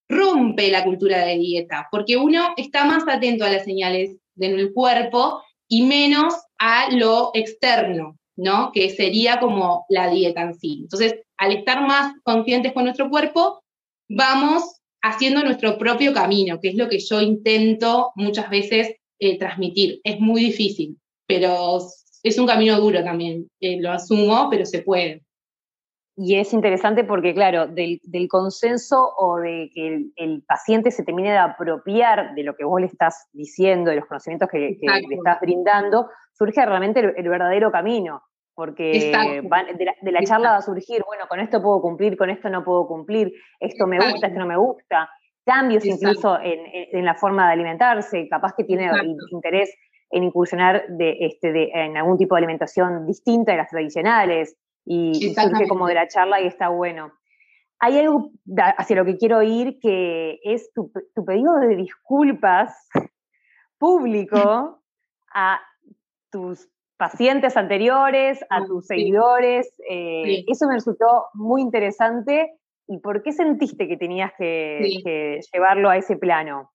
rompe 0.09 0.71
la 0.71 0.83
cultura 0.83 1.25
de 1.25 1.39
dieta, 1.39 1.87
porque 1.93 2.17
uno 2.17 2.53
está 2.57 2.85
más 2.85 3.05
atento 3.07 3.45
a 3.45 3.51
las 3.51 3.65
señales 3.65 4.17
del 4.35 4.73
cuerpo 4.73 5.43
y 5.69 5.83
menos 5.83 6.35
a 6.59 6.91
lo 6.91 7.31
externo, 7.33 8.19
¿no? 8.37 8.73
Que 8.73 8.91
sería 8.91 9.39
como 9.39 9.87
la 9.89 10.11
dieta 10.11 10.43
en 10.43 10.55
sí. 10.59 10.81
Entonces, 10.83 11.15
al 11.37 11.53
estar 11.53 11.87
más 11.87 12.15
conscientes 12.25 12.73
con 12.73 12.85
nuestro 12.85 13.09
cuerpo, 13.09 13.63
vamos 14.09 14.80
haciendo 15.03 15.43
nuestro 15.43 15.79
propio 15.79 16.13
camino, 16.13 16.61
que 16.61 16.69
es 16.69 16.75
lo 16.75 16.89
que 16.89 16.99
yo 16.99 17.21
intento 17.21 18.13
muchas 18.17 18.51
veces 18.51 18.97
eh, 19.19 19.39
transmitir. 19.39 20.01
Es 20.05 20.21
muy 20.21 20.43
difícil, 20.43 20.97
pero 21.27 21.79
es 22.23 22.39
un 22.39 22.47
camino 22.47 22.79
duro 22.81 23.03
también, 23.03 23.49
eh, 23.61 23.81
lo 23.81 23.93
asumo, 23.93 24.49
pero 24.51 24.65
se 24.65 24.83
puede. 24.83 25.23
Y 26.17 26.37
es 26.37 26.53
interesante 26.53 27.05
porque, 27.05 27.33
claro, 27.33 27.67
del, 27.67 27.99
consenso 28.29 29.15
o 29.17 29.39
de 29.39 29.71
que 29.75 30.05
el, 30.17 30.43
paciente 30.43 30.91
se 30.91 31.03
termine 31.03 31.31
de 31.31 31.39
apropiar 31.39 32.35
de 32.35 32.43
lo 32.43 32.55
que 32.55 32.65
vos 32.65 32.79
le 32.79 32.89
estás 32.89 33.29
diciendo, 33.33 33.89
de 33.89 33.97
los 33.97 34.07
conocimientos 34.07 34.51
que, 34.51 34.59
le 34.59 35.15
estás 35.17 35.41
brindando, 35.41 36.11
surge 36.33 36.67
realmente 36.67 37.01
el, 37.01 37.29
verdadero 37.29 37.73
camino. 37.73 38.23
Porque 38.61 39.11
de, 40.03 40.13
la, 40.13 40.23
charla 40.23 40.51
va 40.51 40.57
a 40.59 40.61
surgir, 40.61 41.03
bueno, 41.07 41.25
con 41.31 41.41
esto 41.41 41.63
puedo 41.63 41.81
cumplir, 41.81 42.15
con 42.15 42.29
esto 42.29 42.51
no 42.51 42.63
puedo 42.63 42.87
cumplir, 42.87 43.33
esto 43.59 43.87
me 43.87 43.97
gusta, 43.97 44.27
esto 44.27 44.39
no 44.39 44.45
me 44.45 44.59
gusta. 44.59 45.09
Cambios 45.47 45.87
incluso 45.87 46.39
en, 46.43 47.03
la 47.03 47.15
forma 47.15 47.47
de 47.47 47.55
alimentarse, 47.55 48.29
capaz 48.29 48.53
que 48.55 48.65
tiene 48.65 48.91
interés 49.31 49.75
en 50.11 50.25
incursionar 50.25 50.87
de, 50.89 51.17
este, 51.21 51.71
en 51.73 51.97
algún 51.97 52.19
tipo 52.19 52.35
de 52.35 52.41
alimentación 52.41 53.07
distinta 53.07 53.53
de 53.53 53.57
las 53.57 53.71
tradicionales 53.71 54.55
y, 54.85 55.33
surge 55.33 55.67
como 55.67 55.87
de 55.87 55.95
la 55.95 56.07
charla 56.07 56.43
y 56.43 56.47
está 56.47 56.69
bueno. 56.69 57.15
Hay 57.79 57.99
algo 57.99 58.31
hacia 58.77 58.97
lo 58.97 59.07
que 59.07 59.17
quiero 59.17 59.43
ir 59.43 59.79
que 59.81 60.39
es 60.45 60.71
tu, 60.75 60.93
pedido 61.25 61.55
de 61.61 61.77
disculpas 61.77 62.91
público 63.79 64.83
a 65.33 65.63
tus 66.31 66.69
pacientes 67.01 67.57
anteriores, 67.57 68.39
a 68.51 68.65
tus 68.67 68.87
seguidores. 68.87 69.73
Eh, 69.89 70.45
eso 70.47 70.67
me 70.67 70.75
resultó 70.75 71.25
muy 71.33 71.63
interesante. 71.63 72.53
¿Y 72.87 72.99
por 72.99 73.23
qué 73.23 73.33
sentiste 73.33 73.89
que 73.89 73.97
tenías 73.97 74.33
que, 74.39 75.41
llevarlo 75.53 75.89
a 75.89 75.97
ese 75.97 76.17
plano? 76.17 76.71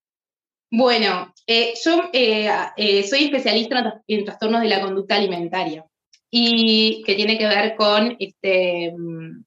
Bueno, 0.72 1.32
eh, 1.46 1.74
yo 1.86 2.10
eh, 2.12 3.04
soy 3.04 3.26
especialista 3.26 4.02
en 4.08 4.26
trastornos 4.26 4.62
de 4.62 4.70
la 4.70 4.82
conducta 4.82 5.16
alimentaria 5.16 5.86
y 6.32 7.04
que 7.04 7.14
tiene 7.14 7.38
que 7.38 7.48
ver 7.48 7.76
con 7.76 8.16
este, 8.18 8.94
mm, 8.98 9.44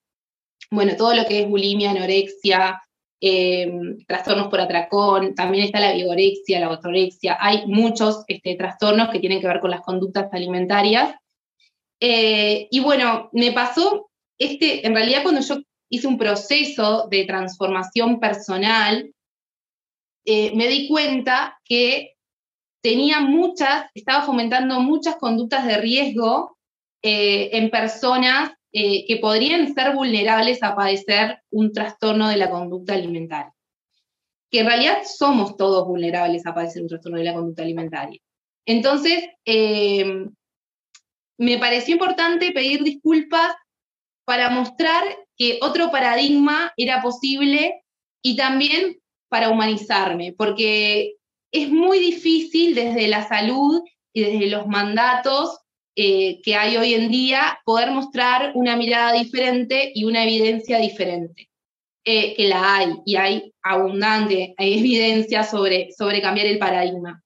bueno, 0.71 0.93
todo 0.97 1.15
lo 1.15 1.25
que 1.25 1.41
es 1.43 1.49
bulimia, 1.49 1.91
anorexia, 1.91 2.81
em, 3.21 3.99
trastornos 4.07 4.49
por 4.49 4.61
atracón, 4.61 5.35
también 5.35 5.65
está 5.65 5.81
la 5.81 5.93
vigorexia, 5.93 6.61
la 6.61 6.71
ortorexia, 6.71 7.37
hay 7.41 7.67
muchos 7.67 8.25
este, 8.29 8.55
trastornos 8.57 9.11
que 9.11 9.19
tienen 9.19 9.41
que 9.41 9.49
ver 9.49 9.61
con 9.61 9.71
las 9.71 9.81
conductas 9.81 10.33
alimentarias. 10.33 11.15
Eh, 12.01 12.69
y 12.71 12.81
bueno, 12.81 13.29
me 13.33 13.53
pasó, 13.53 14.11
este, 14.39 14.87
en 14.87 14.95
realidad 14.95 15.23
cuando 15.23 15.41
yo 15.41 15.57
hice 15.91 16.07
un 16.07 16.19
proceso 16.19 17.09
de 17.11 17.25
transformación 17.25 18.21
personal, 18.21 19.13
eh, 20.25 20.53
me 20.55 20.69
di 20.69 20.89
cuenta 20.89 21.59
que 21.65 22.15
tenía 22.83 23.21
muchas, 23.21 23.87
estaba 23.95 24.25
fomentando 24.25 24.81
muchas 24.81 25.17
conductas 25.17 25.67
de 25.67 25.79
riesgo 25.79 26.57
eh, 27.03 27.51
en 27.53 27.71
personas 27.71 28.53
eh, 28.73 29.07
que 29.07 29.17
podrían 29.17 29.73
ser 29.75 29.95
vulnerables 29.95 30.63
a 30.63 30.77
padecer 30.77 31.39
un 31.51 31.73
trastorno 31.73 32.29
de 32.29 32.37
la 32.37 32.51
conducta 32.51 32.95
alimentaria. 32.95 33.55
Que 34.51 34.61
en 34.61 34.67
realidad 34.67 34.99
somos 35.05 35.57
todos 35.57 35.87
vulnerables 35.87 36.47
a 36.47 36.55
padecer 36.55 36.83
un 36.83 36.89
trastorno 36.89 37.19
de 37.19 37.25
la 37.25 37.35
conducta 37.35 37.63
alimentaria. 37.63 38.21
Entonces, 38.67 39.25
eh, 39.45 40.27
me 41.39 41.59
pareció 41.59 41.95
importante 41.95 42.53
pedir 42.53 42.83
disculpas 42.83 43.55
para 44.27 44.51
mostrar 44.51 45.05
que 45.37 45.59
otro 45.63 45.91
paradigma 45.91 46.73
era 46.77 47.01
posible 47.01 47.83
y 48.23 48.37
también 48.37 48.99
para 49.29 49.49
humanizarme, 49.49 50.35
porque 50.37 51.15
es 51.53 51.71
muy 51.71 51.99
difícil 51.99 52.75
desde 52.75 53.09
la 53.09 53.27
salud 53.27 53.83
y 54.13 54.23
desde 54.23 54.51
los 54.51 54.67
mandatos 54.67 55.59
eh, 56.01 56.41
que 56.45 56.55
hay 56.55 56.77
hoy 56.77 56.95
en 56.95 57.11
día, 57.11 57.59
poder 57.65 57.91
mostrar 57.91 58.53
una 58.55 58.77
mirada 58.77 59.15
diferente 59.15 59.91
y 59.93 60.05
una 60.05 60.23
evidencia 60.23 60.79
diferente, 60.79 61.51
eh, 62.05 62.37
que 62.37 62.47
la 62.47 62.77
hay, 62.77 62.93
y 63.05 63.17
hay 63.17 63.53
abundante 63.63 64.55
evidencia 64.59 65.43
sobre, 65.43 65.91
sobre 65.91 66.23
cambiar 66.23 66.47
el 66.47 66.61
paradigma. 66.61 67.21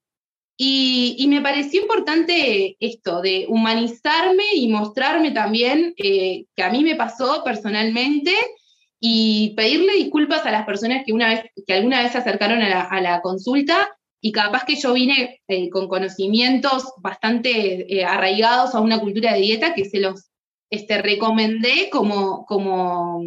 Y, 0.56 1.26
me 1.28 1.42
pareció 1.42 1.82
importante 1.82 2.78
esto, 2.80 3.20
de 3.20 3.44
humanizarme 3.46 4.44
y 4.54 4.68
mostrarme 4.68 5.32
también 5.32 5.92
eh, 5.98 6.46
que 6.56 6.62
a 6.62 6.70
mí 6.70 6.82
me 6.82 6.96
pasó 6.96 7.44
personalmente 7.44 8.34
y 8.98 9.52
pedirle 9.54 9.96
disculpas 9.96 10.46
a 10.46 10.50
las 10.50 10.64
personas 10.64 11.02
que, 11.04 11.12
una 11.12 11.28
vez, 11.28 11.44
que 11.66 11.74
alguna 11.74 12.02
vez 12.02 12.12
se 12.12 12.18
acercaron 12.18 12.62
a 12.62 12.70
la, 12.70 12.80
a 12.80 13.02
la 13.02 13.20
consulta 13.20 13.90
y 14.24 14.30
capaz 14.30 14.64
que 14.64 14.76
yo 14.76 14.92
vine 14.94 15.40
eh, 15.48 15.68
con 15.68 15.88
conocimientos 15.88 16.92
bastante 16.98 17.92
eh, 17.92 18.04
arraigados 18.04 18.74
a 18.74 18.80
una 18.80 19.00
cultura 19.00 19.34
de 19.34 19.40
dieta 19.40 19.74
que 19.74 19.84
se 19.84 19.98
los 19.98 20.30
este, 20.70 21.02
recomendé 21.02 21.90
como, 21.90 22.46
como, 22.46 23.22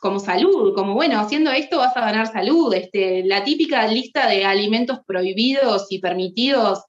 como 0.00 0.18
salud, 0.18 0.74
como 0.74 0.94
bueno, 0.94 1.20
haciendo 1.20 1.52
esto 1.52 1.76
vas 1.76 1.96
a 1.96 2.00
ganar 2.00 2.26
salud. 2.26 2.74
Este, 2.74 3.22
la 3.22 3.44
típica 3.44 3.86
lista 3.86 4.28
de 4.28 4.44
alimentos 4.44 4.98
prohibidos 5.06 5.86
y 5.90 6.00
permitidos 6.00 6.80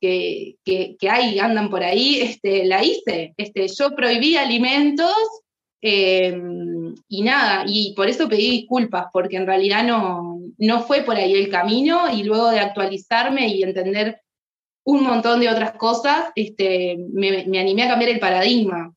que, 0.00 0.54
que, 0.64 0.96
hay, 1.10 1.38
andan 1.40 1.68
por 1.68 1.82
ahí, 1.82 2.20
este, 2.20 2.64
la 2.64 2.82
hice. 2.82 3.34
Este, 3.36 3.66
yo 3.68 3.94
prohibí 3.94 4.36
alimentos 4.36 5.14
em, 5.80 6.94
y 7.08 7.22
nada, 7.22 7.64
y 7.66 7.94
por 7.94 8.08
eso 8.08 8.28
pedí 8.28 8.50
disculpas, 8.50 9.06
porque 9.12 9.36
en 9.36 9.46
realidad 9.46 9.84
no, 9.84 10.40
no 10.58 10.82
fue 10.82 11.02
por 11.02 11.16
ahí 11.16 11.34
el 11.34 11.50
camino 11.50 12.10
y 12.12 12.22
luego 12.22 12.50
de 12.50 12.60
actualizarme 12.60 13.48
y 13.48 13.62
entender 13.62 14.20
un 14.84 15.04
montón 15.04 15.40
de 15.40 15.48
otras 15.48 15.72
cosas, 15.72 16.30
este, 16.34 16.96
me, 17.12 17.58
animé 17.58 17.84
a 17.84 17.88
cambiar 17.88 18.10
el 18.10 18.20
paradigma. 18.20 18.92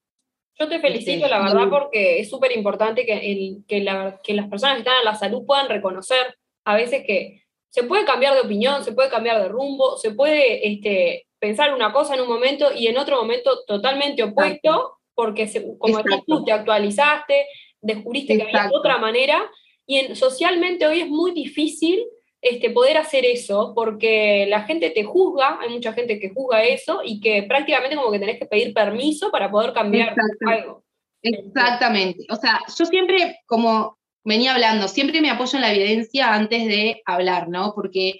Yo 0.59 0.67
te 0.67 0.79
felicito, 0.79 1.25
este, 1.25 1.29
la 1.29 1.41
verdad, 1.41 1.69
porque 1.69 2.19
es 2.19 2.29
súper 2.29 2.55
importante 2.55 3.05
que, 3.05 3.57
que, 3.67 3.81
las 3.81 4.49
personas 4.49 4.75
que 4.75 4.79
están 4.79 4.99
en 4.99 5.05
la 5.05 5.15
salud 5.15 5.45
puedan 5.45 5.67
reconocer 5.67 6.37
a 6.65 6.75
veces 6.75 7.03
que 7.05 7.43
se 7.69 7.83
puede 7.83 8.05
cambiar 8.05 8.35
de 8.35 8.41
opinión, 8.41 8.83
se 8.83 8.91
puede 8.91 9.09
cambiar 9.09 9.41
de 9.41 9.49
rumbo, 9.49 9.97
se 9.97 10.11
puede 10.11 10.67
este, 10.67 11.27
pensar 11.39 11.73
una 11.73 11.91
cosa 11.91 12.13
en 12.13 12.21
un 12.21 12.29
momento 12.29 12.71
y 12.73 12.87
en 12.87 12.97
otro 12.97 13.17
momento 13.17 13.63
totalmente 13.65 14.23
opuesto, 14.23 14.99
porque 15.15 15.49
como 15.77 16.01
tú 16.25 16.43
te 16.43 16.51
actualizaste, 16.51 17.45
descubriste 17.81 18.37
que 18.37 18.43
había 18.43 18.69
otra 18.73 18.97
manera 18.97 19.41
y 19.85 20.15
socialmente 20.15 20.87
hoy 20.87 21.01
es 21.01 21.09
muy 21.09 21.31
difícil 21.31 22.03
este, 22.41 22.69
poder 22.69 22.97
hacer 22.97 23.25
eso 23.25 23.73
porque 23.75 24.45
la 24.49 24.63
gente 24.63 24.89
te 24.89 25.03
juzga, 25.03 25.59
hay 25.61 25.69
mucha 25.69 25.93
gente 25.93 26.19
que 26.19 26.29
juzga 26.29 26.63
eso 26.63 27.01
y 27.03 27.19
que 27.19 27.43
prácticamente 27.43 27.95
como 27.95 28.11
que 28.11 28.19
tenés 28.19 28.39
que 28.39 28.45
pedir 28.45 28.73
permiso 28.73 29.31
para 29.31 29.49
poder 29.49 29.73
cambiar 29.73 30.15
algo. 30.45 30.83
Exactamente. 31.21 32.25
O 32.29 32.35
sea, 32.35 32.59
yo 32.77 32.85
siempre, 32.85 33.39
como 33.45 33.97
venía 34.25 34.53
hablando, 34.53 34.87
siempre 34.87 35.21
me 35.21 35.29
apoyo 35.29 35.55
en 35.55 35.61
la 35.61 35.73
evidencia 35.73 36.33
antes 36.33 36.65
de 36.65 37.01
hablar, 37.05 37.47
¿no? 37.47 37.73
Porque, 37.73 38.19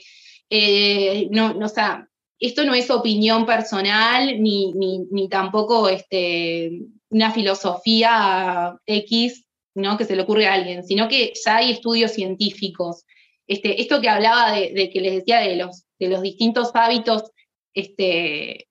eh, 0.50 1.28
no, 1.32 1.54
no, 1.54 1.66
o 1.66 1.70
sea, 1.70 2.08
esto 2.46 2.66
no 2.66 2.74
es 2.74 2.90
opinión 2.90 3.46
personal 3.46 4.42
ni, 4.42 4.74
ni, 4.74 5.00
ni 5.10 5.30
tampoco 5.30 5.88
este, 5.88 6.82
una 7.10 7.32
filosofía 7.32 8.76
X 8.86 9.46
¿no? 9.76 9.98
que 9.98 10.04
se 10.04 10.18
le 10.18 10.24
ocurre 10.24 10.48
a 10.48 10.54
alguien, 10.54 10.84
sino 10.84 11.08
que 11.08 11.32
ya 11.46 11.58
hay 11.58 11.72
estudios 11.72 12.12
científicos. 12.12 13.06
Este, 13.48 13.82
esto 13.82 14.02
que 14.02 14.10
hablaba 14.10 14.52
de, 14.52 14.90
que 14.92 15.00
les 15.00 15.16
decía 15.16 15.40
de 15.40 15.56
los, 15.56 15.86
de 16.00 16.10
los 16.10 16.22
distintos 16.22 16.72
hábitos 16.74 17.32
este, 17.74 18.68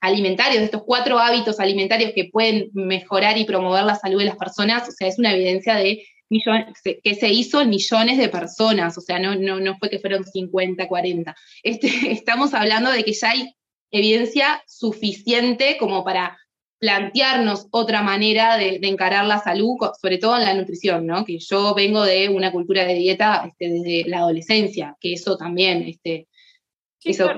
alimentarios, 0.00 0.58
de 0.58 0.64
estos 0.64 0.82
cuatro 0.84 1.20
hábitos 1.20 1.60
alimentarios 1.60 2.12
que 2.12 2.28
pueden 2.32 2.70
mejorar 2.72 3.38
y 3.38 3.44
promover 3.44 3.84
la 3.84 3.94
salud 3.94 4.18
de 4.18 4.26
las 4.26 4.36
personas, 4.36 4.88
o 4.88 4.92
sea, 4.92 5.06
es 5.06 5.18
una 5.18 5.32
evidencia 5.32 5.76
de 5.76 6.04
millones, 6.30 6.80
que 6.82 7.14
se 7.14 7.28
hizo 7.28 7.60
en 7.60 7.70
millones 7.70 8.18
de 8.18 8.28
personas, 8.28 8.96
o 8.98 9.00
sea, 9.00 9.18
no, 9.18 9.34
no, 9.34 9.60
no 9.60 9.76
fue 9.78 9.90
que 9.90 9.98
fueron 9.98 10.24
50, 10.24 10.88
40. 10.88 11.34
Este, 11.62 11.88
estamos 12.12 12.54
hablando 12.54 12.90
de 12.90 13.04
que 13.04 13.12
ya 13.12 13.30
hay 13.30 13.54
evidencia 13.90 14.62
suficiente 14.66 15.76
como 15.78 16.04
para 16.04 16.36
plantearnos 16.78 17.68
otra 17.70 18.02
manera 18.02 18.56
de, 18.58 18.78
encarar 18.82 19.24
la 19.26 19.38
salud, 19.38 19.76
sobre 20.00 20.18
todo 20.18 20.36
en 20.36 20.44
la 20.44 20.54
nutrición, 20.54 21.06
¿no? 21.06 21.24
Que 21.24 21.38
yo 21.38 21.74
vengo 21.74 22.02
de 22.02 22.28
una 22.28 22.52
cultura 22.52 22.84
de 22.84 22.94
dieta 22.94 23.44
este, 23.46 23.70
desde 23.70 24.08
la 24.08 24.18
adolescencia, 24.18 24.96
que 25.00 25.14
eso 25.14 25.36
también, 25.36 25.82
este, 25.82 26.28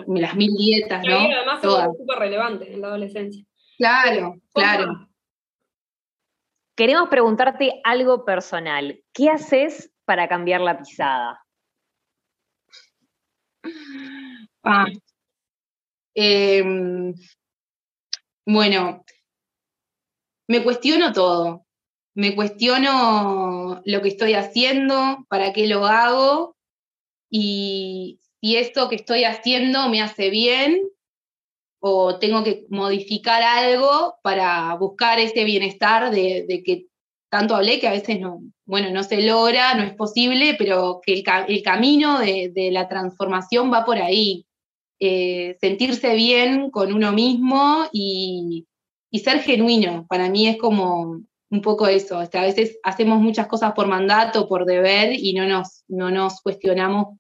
las 0.09 0.35
mil 0.35 0.53
dietas, 0.57 1.05
¿no? 1.05 1.29
Y 1.29 1.33
además 1.33 1.62
es 1.62 1.96
súper 1.99 2.18
relevante 2.18 2.72
en 2.72 2.81
la 2.81 2.88
adolescencia. 2.88 3.44
Claro, 3.79 4.37
claro. 4.53 5.05
Queremos 6.76 7.08
preguntarte 7.08 7.80
algo 7.84 8.26
personal. 8.26 9.02
¿Qué 9.14 9.30
haces 9.30 9.90
para 10.04 10.28
cambiar 10.28 10.60
la 10.60 10.78
pisada? 10.78 11.42
Ah. 14.62 14.86
Em, 16.14 17.14
Bueno, 18.46 19.04
me 20.48 20.62
cuestiono 20.62 21.12
todo. 21.12 21.66
Me 22.14 22.34
cuestiono 22.36 23.82
lo 23.84 24.02
que 24.02 24.08
estoy 24.08 24.34
haciendo, 24.34 25.26
para 25.28 25.52
qué 25.52 25.66
lo 25.66 25.86
hago 25.86 26.56
y 27.28 28.20
si 28.40 28.56
esto 28.56 28.88
que 28.88 28.96
estoy 28.96 29.24
haciendo 29.24 29.88
me 29.88 30.00
hace 30.00 30.30
bien 30.30 30.80
o 31.88 32.18
tengo 32.18 32.42
que 32.42 32.66
modificar 32.68 33.44
algo 33.44 34.16
para 34.20 34.75
buscar 34.75 35.20
ese 35.20 35.44
bienestar 35.44 36.11
de, 36.11 36.62
que 36.64 36.87
tanto 37.31 37.55
hablé 37.55 37.79
que 37.79 37.87
a 37.87 37.92
veces 37.92 38.18
no, 38.18 38.42
bueno, 38.64 38.90
no 38.90 39.05
se 39.05 39.22
logra, 39.22 39.75
no 39.75 39.85
es 39.85 39.94
posible, 39.94 40.57
pero 40.59 41.01
que 41.01 41.12
el, 41.12 41.62
camino 41.62 42.18
de, 42.18 42.70
la 42.72 42.88
transformación 42.88 43.72
va 43.72 43.85
por 43.85 43.99
ahí. 43.99 44.44
Eh, 44.99 45.59
sentirse 45.61 46.14
bien 46.14 46.70
con 46.70 46.92
uno 46.92 47.12
mismo 47.12 47.87
y, 47.92 48.66
ser 49.22 49.40
genuino. 49.40 50.07
Para 50.09 50.29
mí 50.29 50.49
es 50.49 50.59
como 50.59 51.22
un 51.51 51.61
poco 51.62 51.87
eso. 51.87 52.18
a 52.18 52.42
veces 52.42 52.79
hacemos 52.83 53.20
muchas 53.20 53.46
cosas 53.46 53.72
por 53.75 53.87
mandato, 53.87 54.49
por 54.49 54.64
deber 54.64 55.12
y 55.12 55.33
no 55.35 55.46
nos, 55.46 55.85
no 55.87 56.11
nos 56.11 56.40
cuestionamos 56.42 57.16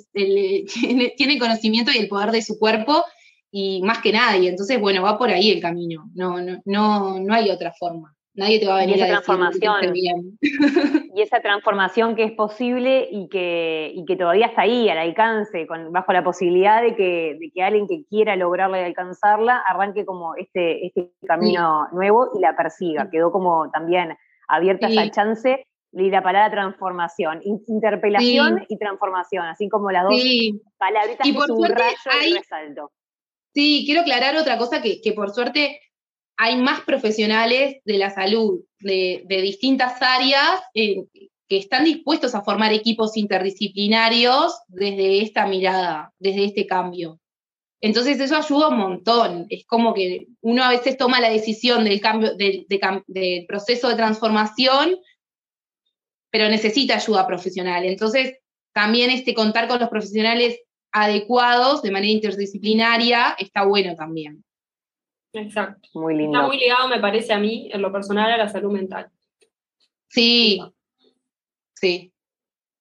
tiene, 1.17 1.39
conocimiento 1.39 1.91
y 1.93 1.99
el 1.99 2.09
poder 2.09 2.31
de 2.31 2.43
su 2.43 2.59
cuerpo 2.59 3.05
y 3.51 3.83
más 3.83 3.99
que 3.99 4.13
nadie, 4.13 4.49
entonces 4.49 4.81
bueno, 4.81 5.03
va 5.03 5.19
por 5.19 5.31
ahí 5.31 5.51
el 5.51 5.61
camino, 5.61 6.05
no, 6.15 6.41
no, 6.41 6.61
no, 6.65 7.19
no 7.19 7.35
hay 7.35 7.51
otra 7.51 7.73
forma. 7.73 8.15
Nadie 8.33 8.61
te 8.61 8.69
va 8.69 8.77
a 8.77 8.79
venir 8.79 8.97
y 8.97 9.01
esa 9.01 9.07
a 9.07 9.09
transformación, 9.09 9.93
bien. 9.93 10.39
Y 11.15 11.23
esa 11.23 11.41
transformación 11.41 12.15
que 12.15 12.23
es 12.23 12.33
posible 12.33 13.09
y 13.11 13.29
que, 13.29 13.91
y 13.93 14.05
que 14.05 14.17
todavía 14.17 14.47
está 14.47 14.63
ahí, 14.63 14.89
al 14.89 14.99
alcance, 14.99 15.67
con, 15.67 15.93
bajo 15.93 16.13
la 16.13 16.23
posibilidad 16.23 16.81
de 16.81 16.95
que, 16.95 17.37
de 17.41 17.51
que 17.53 17.63
alguien 17.63 17.89
que 17.89 18.05
quiera 18.09 18.37
lograrla 18.37 18.81
y 18.81 18.85
alcanzarla 18.85 19.61
arranque 19.69 20.05
como 20.05 20.37
este, 20.37 20.87
este 20.87 21.11
camino 21.27 21.89
nuevo 21.93 22.29
y 22.35 22.41
la 22.41 22.57
persiga. 22.57 23.11
Quedó 23.11 23.33
como 23.33 23.69
también 23.73 24.17
abierta 24.47 24.87
esa 24.87 25.11
chance 25.11 25.67
y 25.93 26.11
la 26.11 26.23
palabra 26.23 26.51
transformación, 26.51 27.41
interpelación 27.67 28.65
y 28.69 28.79
transformación, 28.79 29.47
así 29.47 29.69
como 29.69 29.91
las 29.91 30.05
dos 30.05 30.21
sí. 30.21 30.61
palabritas 30.79 31.27
y 31.27 31.33
por 31.33 31.47
suerte 31.47 31.83
hay, 32.11 32.35
resalto. 32.35 32.93
Sí, 33.53 33.83
quiero 33.85 34.03
aclarar 34.03 34.37
otra 34.37 34.57
cosa 34.57 34.81
que, 34.81 35.13
por 35.15 35.31
suerte 35.31 35.81
hay 36.37 36.57
más 36.57 36.81
profesionales 36.83 37.77
de 37.85 37.99
la 37.99 38.11
salud 38.11 38.61
de, 38.79 39.25
distintas 39.29 40.01
áreas 40.01 40.63
eh, 40.75 41.05
que 41.49 41.59
están 41.59 41.85
dispuestos 41.85 42.35
a 42.35 42.43
formar 42.43 42.73
equipos 42.73 43.17
interdisciplinarios 43.17 44.59
desde 44.69 45.21
esta 45.23 45.47
mirada, 45.47 46.15
desde 46.19 46.45
este 46.45 46.67
cambio. 46.67 47.19
Entonces 47.83 48.21
eso 48.21 48.37
ayuda 48.37 48.69
un 48.69 48.79
montón. 48.79 49.47
Es 49.51 49.67
como 49.67 49.93
que 49.93 50.29
uno 50.41 50.63
a 50.63 50.71
veces 50.71 50.97
toma 50.97 51.21
la 51.21 51.31
decisión 51.31 51.85
del 51.85 52.01
cambio, 52.01 52.33
del 52.37 53.47
proceso 53.47 53.89
de 53.89 53.97
transformación 53.97 54.97
pero 56.31 56.49
necesita 56.49 56.95
ayuda 56.95 57.27
profesional. 57.27 57.85
Entonces, 57.85 58.39
también 58.73 59.11
este 59.11 59.35
contar 59.35 59.69
con 59.69 59.81
los 59.81 59.89
profesionales 59.89 60.61
adecuados 60.93 61.83
de 61.83 61.91
manera 61.91 62.13
interdisciplinaria 62.13 63.37
está 63.39 63.65
bueno 63.65 63.95
también. 63.95 64.45
Exacto. 65.33 65.89
Muy 65.95 66.17
lindo. 66.17 66.37
Está 66.37 66.47
muy 66.47 66.59
ligado, 66.59 66.89
me 66.89 67.01
parece 67.01 67.33
a 67.33 67.39
mí, 67.39 67.71
en 67.73 67.83
lo 67.83 67.93
personal, 67.93 68.33
a 68.33 68.37
la 68.37 68.49
salud 68.49 68.73
mental. 68.73 69.11
Sí, 70.09 70.61
sí, 71.75 72.13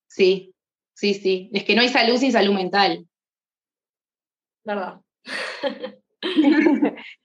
sí, 0.08 0.54
sí, 0.94 1.14
sí. 1.14 1.50
Es 1.54 1.64
que 1.64 1.76
no 1.76 1.82
hay 1.82 1.90
salud 1.90 2.18
sin 2.18 2.32
salud 2.32 2.54
mental. 2.54 3.06
¿Verdad? 4.64 5.02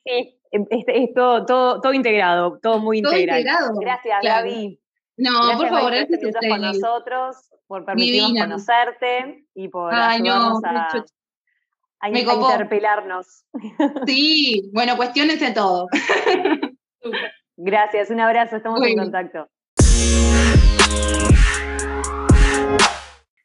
sí, 0.06 0.38
es, 0.50 1.14
todo, 1.14 1.46
todo, 1.80 1.92
integrado, 1.94 2.58
todo 2.62 2.78
muy 2.78 3.00
todo 3.02 3.16
integrado. 3.16 3.74
Gracias, 3.80 4.20
Gaby. 4.22 4.78
No, 5.16 5.56
por 5.56 5.68
favor, 5.68 5.92
gracias 5.92 6.24
a 6.24 6.28
ustedes. 6.28 6.52
con 6.52 6.60
nosotros, 6.60 7.36
por 7.66 7.84
permitirnos 7.84 8.32
conocerte 8.32 9.46
y 9.54 9.68
por 9.68 9.94
ayudarnos 9.94 10.60
a, 10.64 12.08
interpelarnos. 12.08 13.44
Sí, 14.06 14.70
bueno, 14.72 14.96
cuestiones 14.96 15.40
de 15.40 15.52
todo. 15.52 15.86
Gracias, 17.56 18.10
un 18.10 18.18
abrazo, 18.18 18.56
estamos 18.56 18.82
en 18.82 18.98
contacto. 18.98 19.48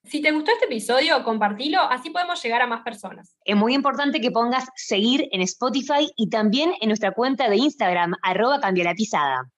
Si 0.10 0.24
te 0.24 0.32
gustó 0.32 0.52
este 0.52 0.66
episodio, 0.66 1.24
compartilo, 1.24 1.80
así 1.82 2.10
podemos 2.10 2.42
llegar 2.42 2.64
a 2.64 2.68
más 2.68 2.82
personas. 2.82 3.38
Es 3.46 3.56
muy 3.56 3.76
importante 3.76 4.20
que 4.20 4.32
pongas 4.32 4.68
seguir 4.76 5.30
en 5.32 5.42
Spotify 5.42 6.10
y 6.18 6.30
también 6.30 6.74
en 6.82 6.88
nuestra 6.88 7.12
cuenta 7.12 7.48
de 7.48 7.58
Instagram, 7.58 8.16
arroba 8.24 8.60
cambia 8.60 8.86
la 8.86 8.96
pisada. 8.96 9.48